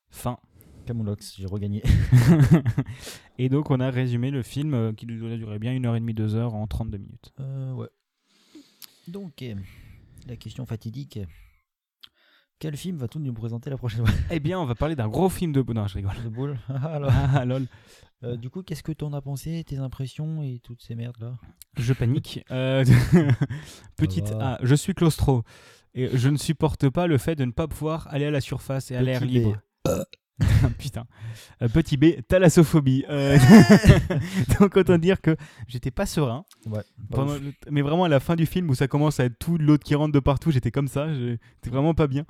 [0.09, 0.37] Fin.
[0.85, 1.83] Camoulox, j'ai regagné.
[3.37, 5.99] Et donc, on a résumé le film euh, qui doit durer bien une heure et
[5.99, 7.31] demie, deux heures en 32 minutes.
[7.39, 7.87] Euh, ouais.
[9.07, 9.55] Donc, euh,
[10.27, 11.19] la question fatidique.
[12.61, 14.13] Quel film va-t-on nous présenter la prochaine fois?
[14.29, 15.63] Eh bien, on va parler d'un gros film de.
[15.73, 16.11] Non, je rigole.
[16.23, 17.65] De boule Alors, Ah, lol.
[18.23, 21.33] euh, Du coup, qu'est-ce que t'en as pensé, tes impressions et toutes ces merdes là
[21.75, 22.45] Je panique.
[22.51, 22.85] Euh,
[23.97, 24.53] Petite va.
[24.53, 25.41] A, je suis claustro.
[25.95, 28.91] Et je ne supporte pas le fait de ne pas pouvoir aller à la surface
[28.91, 29.57] et à l'air libre.
[30.77, 31.05] Putain.
[31.61, 33.05] Euh, petit B, thalassophobie.
[33.09, 33.37] Euh,
[34.59, 35.35] Donc autant dire que
[35.67, 36.45] j'étais pas serein.
[36.67, 36.81] Ouais.
[37.09, 39.57] Pendant le- Mais vraiment à la fin du film où ça commence à être tout
[39.57, 41.13] l'autre qui rentre de partout, j'étais comme ça.
[41.13, 42.25] J'étais vraiment pas bien.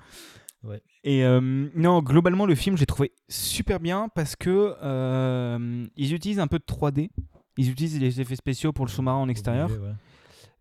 [0.63, 0.81] Ouais.
[1.03, 6.39] Et euh, non, globalement le film j'ai trouvé super bien parce que euh, ils utilisent
[6.39, 7.09] un peu de 3D.
[7.57, 9.69] Ils utilisent les effets spéciaux pour le sous-marin en extérieur.
[9.69, 9.77] Ouais.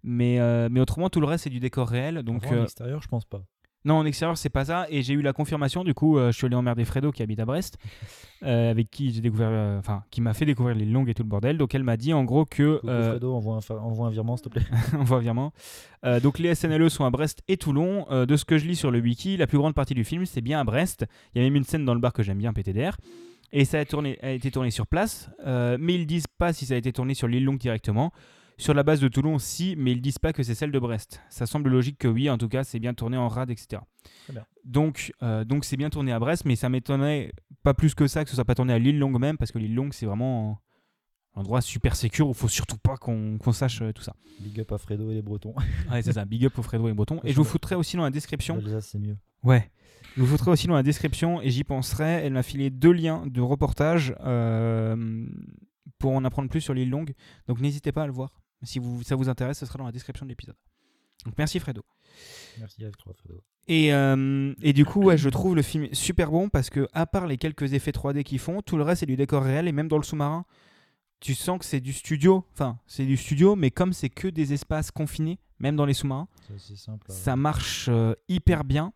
[0.02, 2.22] Mais, euh, mais autrement, tout le reste, c'est du décor réel.
[2.22, 3.42] Donc, en euh, extérieur, je pense pas.
[3.84, 4.86] Non, en extérieur, c'est pas ça.
[4.90, 5.84] Et j'ai eu la confirmation.
[5.84, 7.78] Du coup, euh, je suis allé emmerder Fredo qui habite à Brest,
[8.42, 11.22] euh, avec qui j'ai découvert, euh, enfin, qui m'a fait découvrir les longues et tout
[11.22, 11.56] le bordel.
[11.56, 12.76] Donc, elle m'a dit en gros que.
[12.76, 14.66] Coucou Fredo, envoie un, envoie un virement, s'il te plaît.
[14.98, 15.52] on voit virement.
[16.22, 18.06] Donc, les SNLE sont à Brest et Toulon.
[18.10, 20.40] De ce que je lis sur le wiki, la plus grande partie du film, c'est
[20.40, 21.06] bien à Brest.
[21.34, 22.96] Il y a même une scène dans le bar que j'aime bien, PTDR.
[23.52, 25.30] Et ça a, tourné, a été tourné sur place.
[25.46, 28.12] mais ils disent pas si ça a été tourné sur l'île longue directement.
[28.60, 31.22] Sur la base de Toulon, si, mais ils disent pas que c'est celle de Brest.
[31.30, 33.82] Ça semble logique que oui, en tout cas, c'est bien tourné en rade, etc.
[34.28, 34.44] Bien.
[34.64, 37.32] Donc, euh, donc c'est bien tourné à Brest, mais ça m'étonnerait
[37.62, 39.58] pas plus que ça que ce soit pas tourné à l'île longue même, parce que
[39.58, 40.60] l'île longue, c'est vraiment
[41.34, 44.14] un endroit super sécure où faut surtout pas qu'on sache euh, tout ça.
[44.40, 45.54] Big up à Fredo et les Bretons.
[45.90, 46.24] Ouais, c'est ça.
[46.24, 47.20] Big up au Fredo et Breton.
[47.24, 48.60] Et je vous foutrai aussi dans la description.
[48.80, 49.16] C'est mieux.
[49.42, 49.70] Ouais.
[50.16, 52.24] Je vous foutrai aussi dans la description et j'y penserai.
[52.24, 55.26] Elle m'a filé deux liens de reportage euh,
[55.98, 57.14] pour en apprendre plus sur l'île longue.
[57.46, 58.39] Donc n'hésitez pas à le voir.
[58.62, 60.56] Si vous, ça vous intéresse, ce sera dans la description de l'épisode.
[61.24, 61.82] Donc merci Fredo.
[62.58, 63.42] Merci à toi, Fredo.
[63.68, 67.06] Et, euh, et du coup, ouais, je trouve le film super bon parce que, à
[67.06, 69.72] part les quelques effets 3D qu'ils font, tout le reste c'est du décor réel et
[69.72, 70.44] même dans le sous-marin,
[71.20, 72.44] tu sens que c'est du studio.
[72.54, 76.26] Enfin, c'est du studio, mais comme c'est que des espaces confinés, même dans les sous-marins,
[77.10, 78.92] à- ça marche euh, hyper bien,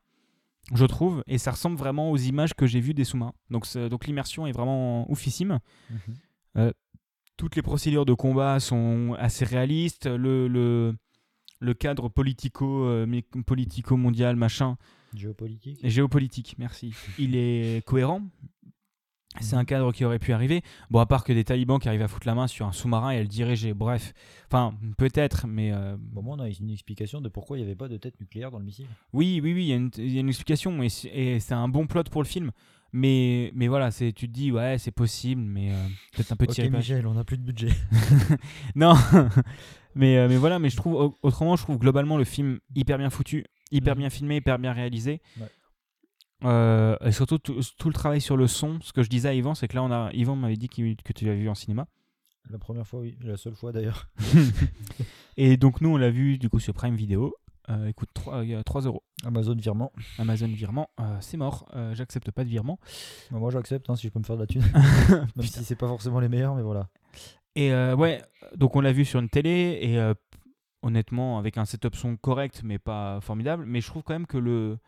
[0.75, 3.35] je trouve, et ça ressemble vraiment aux images que j'ai vues des sous-marins.
[3.51, 5.61] Donc, donc l'immersion est vraiment oufissime.
[5.91, 6.73] Mhm.
[7.37, 10.07] Toutes les procédures de combat sont assez réalistes.
[10.07, 10.95] Le, le,
[11.61, 14.77] le cadre politico, euh, mé- politico mondial, machin,
[15.15, 15.79] Géopolitique.
[15.83, 16.95] géopolitique, merci.
[17.19, 18.23] Il est cohérent.
[19.41, 20.63] C'est un cadre qui aurait pu arriver.
[20.91, 23.11] Bon, à part que des talibans qui arrivent à foutre la main sur un sous-marin
[23.11, 23.75] et à le diriger.
[23.75, 24.13] Bref,
[24.47, 27.75] enfin, peut-être, mais euh, Bon, moi, on a une explication de pourquoi il n'y avait
[27.75, 28.87] pas de tête nucléaire dans le missile.
[29.13, 30.89] oui, oui, oui, il y, a une- il y a une explication et
[31.41, 32.53] c'est un bon plot pour le film.
[32.97, 36.45] Mais, mais voilà, c'est, tu te dis, ouais, c'est possible, mais euh, peut-être un peu
[36.45, 37.71] Ok, tiré par- Michel, on n'a plus de budget.
[38.77, 38.95] Non,
[39.97, 42.97] mais, euh, mais voilà, mais je trouve, au- autrement, je trouve globalement le film hyper
[42.99, 43.99] bien foutu, hyper Mhm.
[43.99, 45.21] bien filmé, hyper bien réalisé.
[45.41, 45.49] Ouais.
[46.45, 48.79] Euh, et surtout, tout, tout le travail sur le son.
[48.81, 51.13] Ce que je disais à Yvan, c'est que là, on a, Yvan m'avait dit que
[51.13, 51.89] tu l'avais vu en cinéma.
[52.51, 53.17] La première fois, oui.
[53.23, 54.09] La seule fois d'ailleurs.
[55.37, 57.35] Et donc, nous, on l'a vu du coup sur Prime Video.
[57.71, 59.03] Euh, écoute, 3, 3 euros.
[59.25, 59.93] Amazon virement.
[60.19, 61.67] Amazon virement, euh, c'est mort.
[61.75, 62.79] Euh, J'accepte pas de virement.
[63.31, 64.63] Bah, moi j'accepte hein, si je peux me faire de la thune.
[65.37, 66.89] Même si c'est pas forcément les meilleurs, mais voilà.
[67.57, 68.21] Et ouais,
[68.57, 70.13] donc on l'a vu sur une télé et
[70.83, 74.39] honnêtement avec un setup son correct mais pas formidable, mais je trouve quand même que
[74.39, 74.79] le,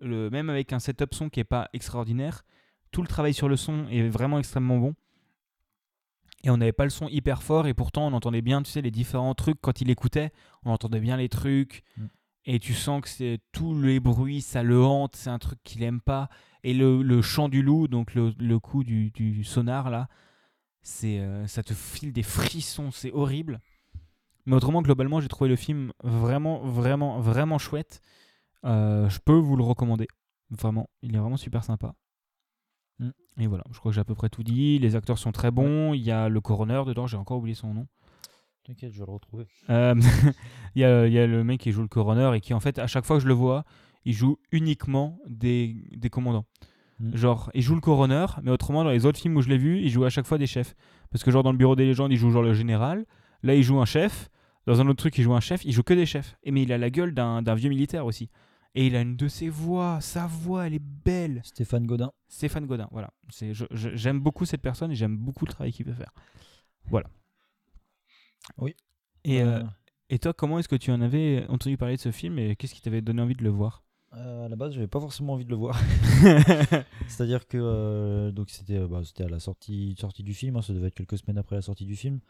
[0.00, 2.44] le même avec un setup son qui est pas extraordinaire,
[2.92, 4.94] tout le travail sur le son est vraiment extrêmement bon.
[6.44, 8.82] Et on n'avait pas le son hyper fort et pourtant on entendait bien, tu sais,
[8.82, 10.30] les différents trucs quand il écoutait,
[10.64, 11.82] on entendait bien les trucs.
[11.96, 12.06] Mm.
[12.44, 15.82] Et tu sens que c'est tous les bruits, ça le hante, c'est un truc qu'il
[15.82, 16.28] aime pas.
[16.62, 20.08] Et le, le chant du loup, donc le, le coup du, du sonar là,
[20.82, 23.60] c'est euh, ça te file des frissons, c'est horrible.
[24.46, 28.02] Mais autrement, globalement, j'ai trouvé le film vraiment, vraiment, vraiment chouette.
[28.66, 30.06] Euh, je peux vous le recommander.
[30.50, 31.94] Vraiment, il est vraiment super sympa.
[32.98, 33.10] Mm.
[33.38, 34.78] Et voilà, je crois que j'ai à peu près tout dit.
[34.78, 35.94] Les acteurs sont très bons.
[35.94, 37.86] Il y a le coroner dedans, j'ai encore oublié son nom.
[38.64, 39.46] T'inquiète, je vais le retrouver.
[39.68, 39.94] Euh,
[40.74, 42.60] il, y a, il y a le mec qui joue le coroner et qui, en
[42.60, 43.64] fait, à chaque fois que je le vois,
[44.04, 46.46] il joue uniquement des, des commandants.
[46.98, 47.16] Mm.
[47.16, 49.80] Genre, il joue le coroner, mais autrement, dans les autres films où je l'ai vu,
[49.80, 50.74] il joue à chaque fois des chefs.
[51.10, 53.04] Parce que, genre, dans le bureau des légendes, il joue genre le général.
[53.42, 54.30] Là, il joue un chef.
[54.66, 55.62] Dans un autre truc, il joue un chef.
[55.66, 56.36] Il joue que des chefs.
[56.42, 58.30] Et mais il a la gueule d'un vieux militaire aussi.
[58.76, 60.00] Et il a une de ses voix.
[60.00, 61.40] Sa voix, elle est belle.
[61.44, 62.12] Stéphane Godin.
[62.28, 63.12] Stéphane Godin, voilà.
[63.72, 66.12] J'aime beaucoup cette personne et j'aime beaucoup le travail qu'il peut faire.
[66.86, 67.08] Voilà.
[68.58, 68.74] Oui.
[69.24, 69.64] Et, euh, Euh,
[70.10, 72.74] et toi, comment est-ce que tu en avais entendu parler de ce film et qu'est-ce
[72.74, 73.82] qui t'avait donné envie de le voir?
[74.14, 75.80] Euh, à la base, j'avais pas forcément envie de le voir.
[77.08, 80.88] C'est-à-dire que donc c'était bah, c'était à la sortie sortie du film, hein, ça devait
[80.88, 82.20] être quelques semaines après la sortie du film,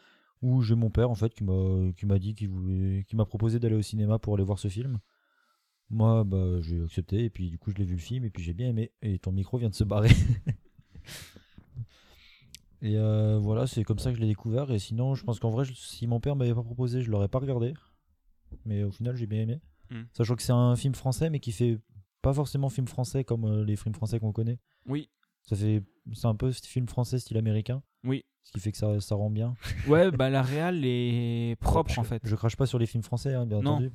[0.40, 3.26] où j'ai mon père en fait qui m'a qui m'a dit qu'il voulait qui m'a
[3.26, 4.98] proposé d'aller au cinéma pour aller voir ce film.
[5.90, 8.42] Moi, bah j'ai accepté et puis du coup je l'ai vu le film et puis
[8.42, 8.92] j'ai bien aimé.
[9.02, 10.10] Et ton micro vient de se barrer.
[12.82, 14.70] et euh, voilà, c'est comme ça que je l'ai découvert.
[14.70, 17.28] Et sinon, je pense qu'en vrai, je- si mon père m'avait pas proposé, je l'aurais
[17.28, 17.74] pas regardé.
[18.66, 19.60] Mais au final, j'ai bien aimé.
[19.90, 20.02] Mm.
[20.12, 21.78] Sachant que c'est un film français, mais qui fait
[22.22, 24.58] pas forcément film français comme euh, les films français qu'on connaît.
[24.86, 25.10] Oui.
[25.42, 25.82] Ça fait,
[26.14, 27.82] c'est un peu film français style américain.
[28.02, 28.24] Oui.
[28.44, 29.54] Ce qui fait que ça, ça rend bien.
[29.88, 32.22] Ouais, bah la réal est propre je, en fait.
[32.24, 33.72] Je crache pas sur les films français, hein, bien Non.
[33.72, 33.90] entendu.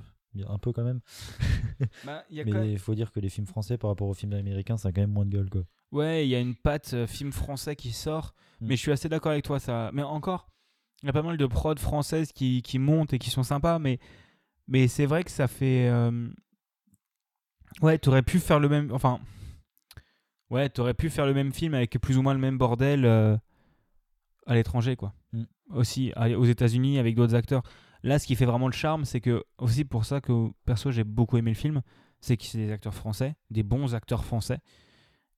[0.47, 1.01] Un peu quand même.
[2.05, 4.13] Bah, y a Mais il même- faut dire que les films français par rapport aux
[4.13, 5.63] films américains, ça a quand même moins de gueule quoi.
[5.91, 8.67] Ouais, il y a une patte euh, film français qui sort, Mm.
[8.67, 9.59] mais je suis assez d'accord avec toi.
[9.59, 9.89] Ça...
[9.93, 10.49] Mais encore,
[11.01, 13.79] il y a pas mal de prod françaises qui, qui montent et qui sont sympas,
[13.79, 13.99] mais,
[14.67, 15.87] mais c'est vrai que ça fait.
[15.89, 16.27] euh,
[17.81, 18.91] Ouais, t'aurais pu faire le même.
[18.91, 19.19] Enfin.
[20.49, 23.37] Ouais, t'aurais pu faire le même film avec plus ou moins le même bordel euh,
[24.47, 25.13] à l'étranger, quoi.
[25.31, 25.43] Mm.
[25.71, 27.63] Aussi, à- aux États-Unis, avec d'autres acteurs.
[28.03, 31.03] Là, ce qui fait vraiment le charme, c'est que, aussi pour ça que, perso, j'ai
[31.03, 31.81] beaucoup aimé le film,
[32.21, 34.59] c'est que c'est des acteurs français, des bons acteurs français,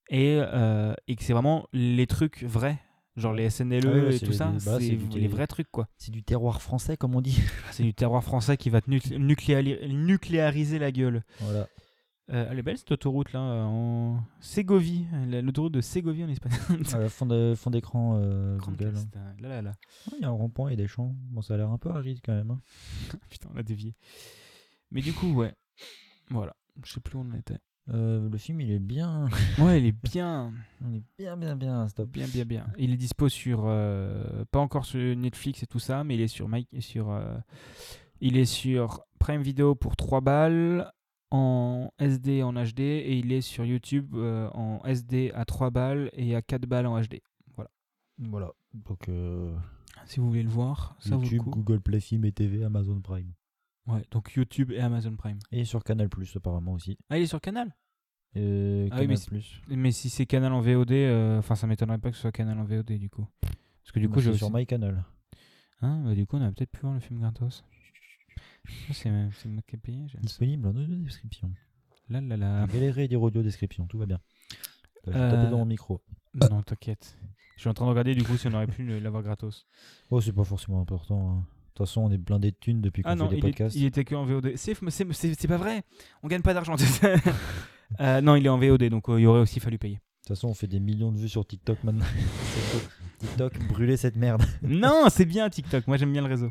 [0.10, 2.80] et, euh, et que c'est vraiment les trucs vrais.
[3.18, 5.90] Genre les SNLE Ah et tout les- ça, bah, c'est les vrais trucs quoi.
[5.98, 7.42] C'est du terroir français comme on dit.
[7.72, 9.18] C'est du terroir français qui va te nuclé-
[9.90, 11.24] nucléariser la gueule.
[11.40, 11.68] voilà.
[12.32, 16.30] Euh, elle est belle cette autoroute là, euh, en Ségovie, la- l'autoroute de Ségovie en
[16.30, 16.52] Espagne.
[17.10, 18.92] Fond de- fond d'écran euh, Google.
[18.92, 19.72] classe, euh, Là, là, là.
[20.10, 21.14] Ouais, Il y a un rond-point et des champs.
[21.32, 22.52] Bon, ça a l'air un peu aride quand même.
[22.52, 22.62] hein.
[23.30, 23.96] Putain, on a dévié.
[24.92, 25.54] Mais du coup, ouais.
[26.30, 26.56] Voilà.
[26.86, 27.58] Je sais plus où on était.
[27.88, 29.28] Le film, il est bien.
[29.60, 30.54] Ouais, il est bien.
[30.90, 31.88] Il est bien, bien, bien.
[31.90, 32.10] Stop.
[32.10, 32.68] Bien, bien, bien.
[32.78, 33.64] Il est dispo sur.
[33.64, 36.48] pas encore sur Netflix et tout ça, mais il est sur.
[36.48, 37.20] Mike, sur
[38.22, 40.90] il est sur Prime Video pour 3 balles,
[41.32, 46.10] en SD en HD, et il est sur YouTube euh, en SD à 3 balles
[46.14, 47.22] et à 4 balles en HD.
[48.18, 48.52] Voilà.
[48.74, 49.56] Donc, euh,
[50.06, 51.50] Si vous voulez le voir, ça vaut le YouTube, coup.
[51.52, 53.32] Google Play Film et TV, Amazon Prime.
[53.88, 55.40] Ouais, donc YouTube et Amazon Prime.
[55.52, 56.98] Et sur Canal Plus apparemment aussi.
[57.10, 57.76] Ah, il est sur Canal?
[58.38, 59.62] Euh, Ah oui, mais Plus.
[59.70, 60.92] Mais si c'est Canal en VOD,
[61.40, 63.26] enfin, ça m'étonnerait pas que ce soit Canal en VOD du coup.
[63.42, 65.04] Parce que du Moi, coup, c'est j'ai sur aussi- MyCanal.
[65.82, 67.64] Hein, bah, du coup, on a peut-être pu voir le film gratos.
[68.88, 69.10] Ça, C'est
[69.50, 70.06] moi qui ai payé.
[70.22, 71.52] Disponible en audio description.
[72.10, 72.68] Là, là, là.
[72.68, 74.20] Galérer dire audio description, tout va bien.
[75.06, 76.02] Je vais Euh, taper dans mon micro.
[76.36, 77.18] Non, t'inquiète.
[77.56, 79.68] Je suis en train de regarder du coup si on aurait pu l'avoir gratos.
[80.10, 81.32] Oh, c'est pas forcément important.
[81.32, 81.36] hein.
[81.40, 83.40] De toute façon, on est blindé de thunes depuis qu'on Ah non, fait des il,
[83.40, 83.76] est- podcasts.
[83.76, 84.54] il était que en VOD.
[84.56, 85.84] C'est pas vrai.
[86.22, 86.76] On gagne pas d'argent.
[88.00, 89.96] Euh, non, il est en VOD, donc euh, il aurait aussi fallu payer.
[89.96, 92.06] De toute façon, on fait des millions de vues sur TikTok maintenant.
[93.20, 94.44] TikTok, brûlez cette merde.
[94.62, 95.86] non, c'est bien TikTok.
[95.88, 96.50] Moi, j'aime bien le réseau.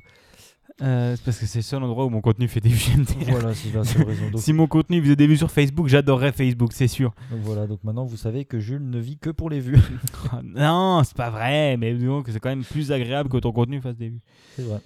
[0.83, 2.97] Euh, c'est parce que c'est le seul endroit où mon contenu fait des vues.
[2.97, 3.31] MDR.
[3.31, 4.31] voilà, c'est la seule raison.
[4.31, 7.13] Donc, Si mon contenu faisait des vues sur Facebook, j'adorerais Facebook, c'est sûr.
[7.31, 9.79] donc voilà, donc maintenant vous savez que Jules ne vit que pour les vues.
[10.33, 13.53] Oh, non, c'est pas vrai, mais disons que c'est quand même plus agréable que ton
[13.53, 14.21] contenu fasse des vues.
[14.57, 14.81] c'est vrai.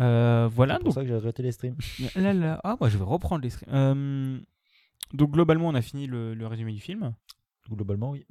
[0.00, 1.76] Euh, voilà, C'est pour donc ça que j'ai arrêté les streams.
[2.16, 3.68] là, là- ah, moi je vais reprendre les streams.
[3.74, 4.38] Euh,
[5.12, 7.12] donc globalement, on a fini le, le résumé du film.
[7.70, 8.24] Globalement, oui.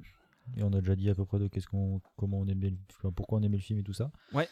[0.56, 3.10] Et on a déjà dit à peu près de qu'est-ce qu'on, comment on aimait, le-
[3.12, 4.10] pourquoi on aimait le film et tout ça.
[4.32, 4.48] Ouais.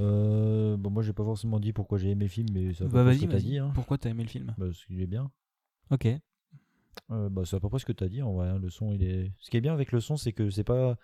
[0.00, 3.02] Euh, bon, moi, j'ai pas forcément dit pourquoi j'ai aimé le film, mais peu Bah
[3.02, 3.42] vas-y, ce que vas-y.
[3.42, 3.58] dit.
[3.58, 3.70] Hein.
[3.74, 4.54] Pourquoi t'as aimé le film?
[4.58, 5.30] Bah, parce qu'il est bien.
[5.90, 6.06] Ok.
[7.10, 8.22] Euh, bah, c'est à peu près ce que t'as dit.
[8.22, 8.58] En vrai, hein.
[8.58, 9.32] le son, il est.
[9.38, 10.96] Ce qui est bien avec le son, c'est que c'est pas.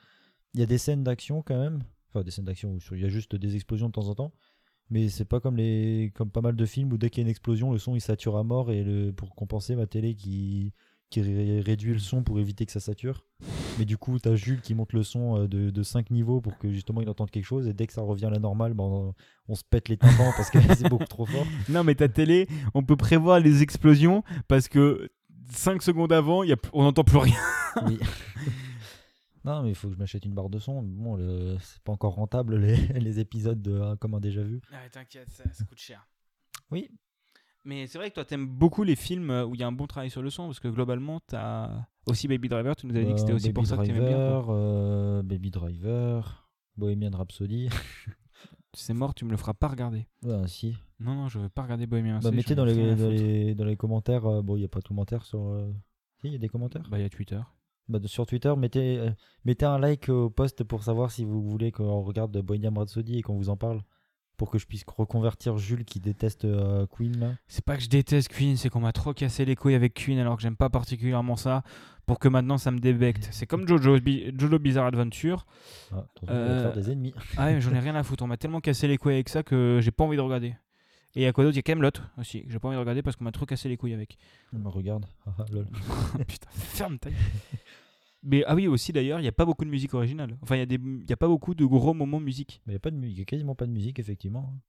[0.54, 1.82] Il y a des scènes d'action quand même.
[2.10, 4.32] Enfin, des scènes d'action où il y a juste des explosions de temps en temps.
[4.90, 7.26] Mais c'est pas comme les, comme pas mal de films où dès qu'il y a
[7.26, 9.12] une explosion, le son il sature à mort et le...
[9.12, 10.72] pour compenser ma télé qui
[11.10, 13.26] qui ré- réduit le son pour éviter que ça sature.
[13.78, 16.58] Mais du coup, t'as Jules qui monte le son euh, de, de 5 niveaux pour
[16.58, 18.84] que justement il entende quelque chose et dès que ça revient à la normale, bah,
[18.84, 19.14] on,
[19.48, 21.46] on se pète les tympans parce que c'est beaucoup trop fort.
[21.68, 25.10] Non, mais ta télé, on peut prévoir les explosions parce que
[25.50, 27.36] 5 secondes avant, y a, on n'entend plus rien.
[27.86, 27.98] Oui.
[29.44, 30.82] non, mais il faut que je m'achète une barre de son.
[30.82, 34.60] Bon, le- c'est pas encore rentable les, les épisodes de hein, comme un déjà vu.
[34.72, 36.08] Ah, t'inquiète, ça, coûte cher.
[36.70, 36.90] Oui.
[37.64, 39.72] Mais c'est vrai que toi, t'aimes beaucoup les films euh, où il y a un
[39.72, 41.70] bon travail sur le son parce que globalement, t'as
[42.06, 43.82] aussi Baby Driver, tu nous avais dit que c'était Euh, aussi Baby pour ça que
[43.84, 44.42] t'aimais bien.
[44.42, 44.54] quoi.
[44.54, 47.68] Euh, Baby Driver, Bohemian Rhapsody.
[48.74, 50.06] C'est mort, tu me le feras pas regarder.
[50.22, 50.76] Ouais, si.
[51.00, 52.36] Non, non, je veux pas regarder Bohemian Bah, Rhapsody.
[52.36, 54.26] mettez j'en dans les, dans, les, dans les commentaires.
[54.26, 55.40] euh, bon, il n'y a pas de commentaires sur.
[55.48, 55.72] euh,
[56.20, 56.86] Si, il y a des commentaires?
[56.90, 57.40] Bah, il y a Twitter.
[57.88, 59.10] Bah, sur Twitter, mettez,
[59.44, 63.22] mettez un like au post pour savoir si vous voulez qu'on regarde Bohemian Rhapsody et
[63.22, 63.82] qu'on vous en parle.
[64.38, 67.18] Pour que je puisse reconvertir Jules qui déteste euh, Queen.
[67.18, 67.32] Là.
[67.48, 70.18] C'est pas que je déteste Queen, c'est qu'on m'a trop cassé les couilles avec Queen
[70.18, 71.62] alors que j'aime pas particulièrement ça
[72.06, 73.28] pour que maintenant ça me débecte.
[73.32, 75.44] C'est comme Jojo, Bi- Jojo Bizarre Adventure.
[75.92, 77.12] Ah, on Euh, faire des ennemis.
[77.36, 78.22] Ah ouais, mais j'en ai rien à foutre.
[78.24, 80.54] On m'a tellement cassé les couilles avec ça que j'ai pas envie de regarder.
[81.16, 81.54] Et il y a quoi d'autre?
[81.54, 82.44] Il y a Camelot aussi.
[82.44, 84.16] que J'ai pas envie de regarder parce qu'on m'a trop cassé les couilles avec.
[84.52, 85.04] Bah, regarde.
[85.26, 85.66] Ah, lol.
[86.28, 87.10] Putain, ferme ta.
[88.22, 90.36] Mais ah oui, aussi d'ailleurs, il n'y a pas beaucoup de musique originale.
[90.42, 92.60] Enfin, il y, a il a pas beaucoup de gros moments musique.
[92.66, 94.52] Mais il n'y a, il a quasiment pas de musique, effectivement.
[94.54, 94.60] hein.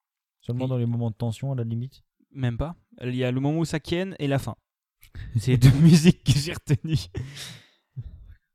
[0.41, 2.04] Seulement Et- dans les moments de tension, à la limite.
[2.32, 2.76] Même pas.
[3.02, 4.56] Il y a le moment où ça ken et la fin.
[5.38, 7.08] C'est les deux musiques que j'ai retenues.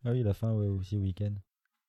[0.05, 1.33] Ah oui, la fin, ouais, aussi week-end.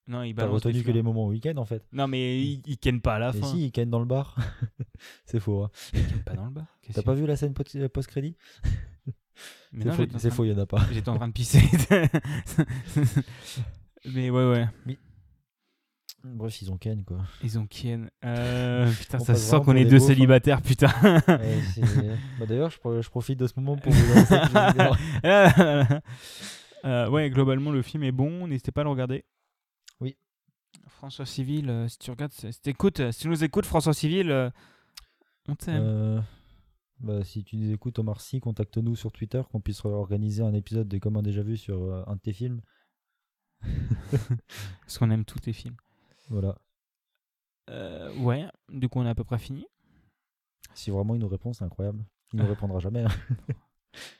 [0.07, 1.83] Non, il T'as retenu que les moments week-end, en fait.
[1.91, 3.47] Non, mais il, il ken pas à la Mais fin.
[3.47, 4.35] si, week-end dans le bar.
[5.25, 5.63] c'est faux.
[5.63, 5.71] hein.
[5.93, 6.53] Il ken pas dans le.
[6.81, 8.35] Qu'est-ce T'as pas vu la scène euh, post-crédit?
[9.81, 9.91] C'est
[10.31, 10.81] faux, c'est il y en a pas.
[10.91, 11.61] J'étais en train de pisser.
[14.05, 14.67] mais ouais, ouais.
[16.23, 17.19] Bref, ils ont Ken, quoi.
[17.43, 18.09] Ils ont ken.
[18.23, 20.91] Euh, putain, ça sent qu'on est deux célibataires, putain.
[21.03, 21.59] Ouais,
[22.39, 26.01] bah, D'ailleurs, je, pro- je profite de ce moment pour vous que
[26.85, 28.47] Euh, ouais, globalement, le film est bon.
[28.47, 29.25] N'hésitez pas à le regarder.
[30.01, 30.17] Oui.
[30.87, 34.51] François Civil, euh, si tu regardes, si t'écoutes, si tu nous écoutes, François Civil,
[35.47, 36.23] on t'aime.
[37.01, 40.87] Bah, si tu nous écoutes, Omar Sy, contacte-nous sur Twitter, qu'on puisse organiser un épisode
[40.87, 42.61] de Comme un déjà vu sur euh, un de tes films.
[44.81, 45.75] Parce qu'on aime tous tes films.
[46.29, 46.57] Voilà.
[47.69, 49.65] Euh, ouais, du coup, on a à peu près fini.
[50.73, 52.03] Si vraiment il nous répond, c'est incroyable.
[52.33, 53.03] Il nous répondra jamais.
[53.03, 53.09] hein.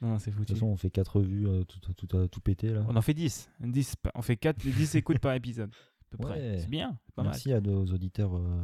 [0.02, 0.48] Non, non, c'est De foutu.
[0.48, 2.86] toute façon, on fait 4 vues, euh, tout, tout, tout, pété là.
[2.88, 3.50] On en fait 10.
[3.60, 5.70] 10 pa- on fait 4, 10 écoutes par épisode.
[5.74, 6.40] À peu près.
[6.54, 6.60] Ouais.
[6.60, 8.38] C'est bien, c'est pas Merci à nos auditeurs.
[8.38, 8.64] euh,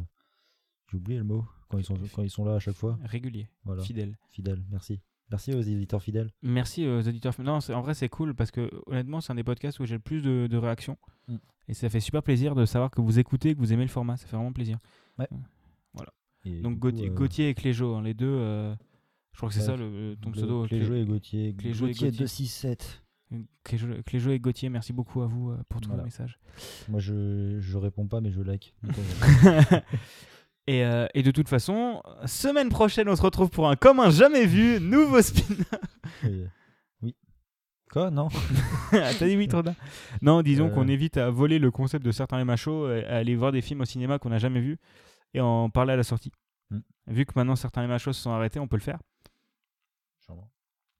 [0.90, 1.44] J'ai oublié le mot.
[1.72, 2.98] Quand ils, sont, quand ils sont là à chaque fois.
[3.02, 3.82] Régulier, Voilà.
[3.82, 4.16] fidèle.
[4.30, 4.62] Fidèles.
[4.70, 5.00] Merci.
[5.30, 6.30] Merci aux éditeurs fidèles.
[6.42, 7.32] Merci aux auditeurs.
[7.40, 10.00] Non, en vrai, c'est cool parce que honnêtement, c'est un des podcasts où j'ai le
[10.00, 10.98] plus de, de réactions.
[11.28, 11.36] Mm.
[11.68, 14.16] Et ça fait super plaisir de savoir que vous écoutez, que vous aimez le format.
[14.18, 14.78] Ça fait vraiment plaisir.
[16.44, 18.26] Et Donc Gauthier, euh, Gauthier et Cléjo, hein, les deux.
[18.26, 18.74] euh,
[19.32, 20.66] je crois que c'est ouais, ça le, ton le- pseudo.
[20.66, 21.54] Cléjo et Gauthier.
[21.54, 22.18] Cléjo et Gauthier Gauthier.
[22.24, 23.02] 267.
[23.30, 26.02] Clé- Cléjo, Cléjo et Gauthier, merci beaucoup à vous euh, pour tous Voilà.
[26.02, 26.38] vos messages.
[26.88, 28.74] Moi, je, je réponds pas, mais je like.
[30.68, 34.10] Euh, et, euh, et de toute façon, semaine prochaine, on se retrouve pour un commun
[34.10, 35.54] jamais vu, nouveau spin.
[37.02, 37.14] oui.
[37.90, 38.10] Quoi?
[38.10, 38.28] Non
[38.92, 39.62] Ah, T'as dit oui, trop.
[40.22, 40.70] Non, disons Euh.
[40.70, 43.80] qu'on évite à voler le concept de certains machos, et à aller voir des films
[43.82, 44.78] au cinéma qu'on n'a jamais vus
[45.34, 46.30] et en parler à la sortie.
[46.70, 46.78] Mm.
[47.08, 48.98] Vu que maintenant certains machos se sont arrêtés, on peut le faire.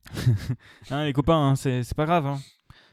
[0.90, 2.26] Hein, les copains, hein, c'est c'est pas grave.
[2.26, 2.38] hein.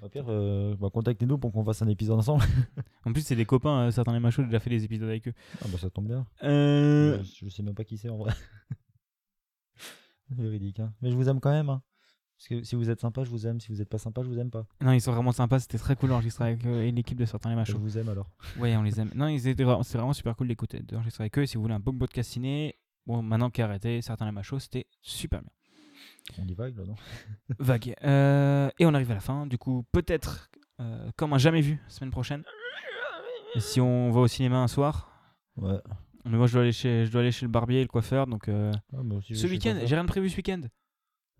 [0.02, 2.44] Au pire, euh, bah, contactez-nous pour qu'on fasse un épisode ensemble.
[3.06, 5.28] En plus, c'est des copains, euh, certains les machos, j'ai déjà fait des épisodes avec
[5.28, 5.34] eux.
[5.62, 6.26] Ah bah ça tombe bien.
[6.44, 8.34] Euh, Je, je sais même pas qui c'est en vrai.
[10.30, 10.94] Véridique, hein.
[11.02, 11.70] Mais je vous aime quand même.
[11.70, 11.82] hein.
[12.38, 13.60] Parce que si vous êtes sympa, je vous aime.
[13.60, 14.66] Si vous êtes pas sympa, je vous aime pas.
[14.82, 17.50] Non, ils sont vraiment sympas, c'était très cool d'enregistrer avec eux et l'équipe de certains
[17.50, 17.80] les Je machos.
[17.80, 18.30] vous aime alors.
[18.58, 19.12] Ouais, on les aime.
[19.16, 21.46] Non, ils étaient vraiment super cool d'écouter, d'enregistrer avec eux.
[21.46, 22.76] Si vous voulez un bon podcast ciné,
[23.06, 25.52] bon, maintenant qui est arrêté, certains les machos, c'était super bien.
[26.42, 26.96] On y vague là, non
[27.60, 27.96] Vague.
[28.04, 29.46] Euh, et on arrive à la fin.
[29.48, 30.50] Du coup, peut-être,
[30.80, 32.44] euh, comme un jamais vu, semaine prochaine.
[33.56, 35.12] Et si on va au cinéma un soir.
[35.58, 35.80] Ouais.
[36.26, 38.28] Mais moi, je dois aller chez, je dois aller chez le barbier et le coiffeur.
[38.28, 39.88] Donc, euh, Ah, moi aussi, je ce vais chez le week-end, coiffeur.
[39.88, 40.62] j'ai rien de prévu ce week-end.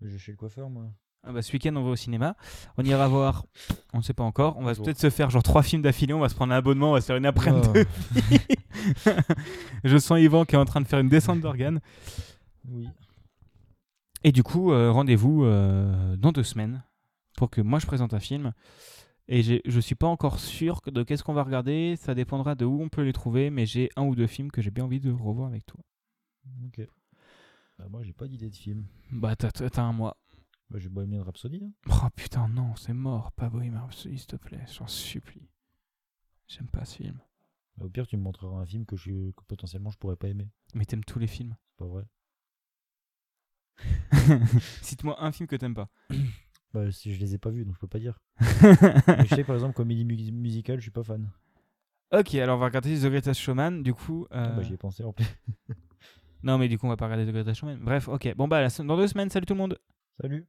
[0.00, 0.86] Je vais chez le coiffeur, moi.
[1.22, 2.34] Ah bah, ce week-end, on va au cinéma.
[2.78, 3.44] On ira voir.
[3.92, 4.56] On ne sait pas encore.
[4.56, 4.86] On va Bonjour.
[4.86, 6.14] peut-être se faire genre trois films d'affilée.
[6.14, 6.90] On va se prendre un abonnement.
[6.90, 7.68] On va se faire une après-midi.
[7.72, 7.84] De
[9.84, 11.80] Je sens Yvan qui est en train de faire une descente d'organes.
[12.68, 12.88] Oui.
[14.22, 16.82] Et du coup, euh, rendez-vous euh, dans deux semaines
[17.36, 18.52] pour que moi je présente un film.
[19.28, 21.94] Et je suis pas encore sûr de qu'est-ce qu'on va regarder.
[21.96, 23.48] Ça dépendra de où on peut les trouver.
[23.50, 25.80] Mais j'ai un ou deux films que j'ai bien envie de revoir avec toi.
[26.66, 26.80] Ok.
[27.78, 28.86] Bah, moi, j'ai pas d'idée de film.
[29.12, 30.16] Bah, t'as- t'as t'as un mois.
[30.68, 31.62] Bah, j'ai Bohemian Rhapsody.
[31.64, 31.70] hein.
[31.90, 33.30] Oh putain, non, c'est mort.
[33.32, 34.64] Pas Bohemian Rhapsody, s'il te plaît.
[34.76, 35.48] J'en supplie.
[36.48, 37.20] J'aime pas ce film.
[37.76, 40.26] Bah, au pire, tu me montreras un film que, je, que potentiellement je pourrais pas
[40.28, 40.48] aimer.
[40.74, 41.56] Mais t'aimes tous les films.
[41.68, 42.04] C'est pas vrai.
[44.82, 45.88] Cite-moi un film que t'aimes pas.
[46.72, 48.20] Bah, si je les ai pas vus, donc je peux pas dire.
[49.08, 51.28] Mais je sais, par exemple, comédie mu- musicale, je suis pas fan.
[52.12, 53.82] Ok, alors on va regarder The Greatest Showman.
[53.82, 54.26] Du coup.
[54.30, 55.26] euh, Ah, bah, j'y ai pensé en plus.
[56.44, 57.78] Non, mais du coup, on va pas regarder The Greatest Showman.
[57.80, 58.36] Bref, ok.
[58.36, 59.80] Bon, bah, la se- dans deux semaines, salut tout le monde.
[60.20, 60.46] Salut.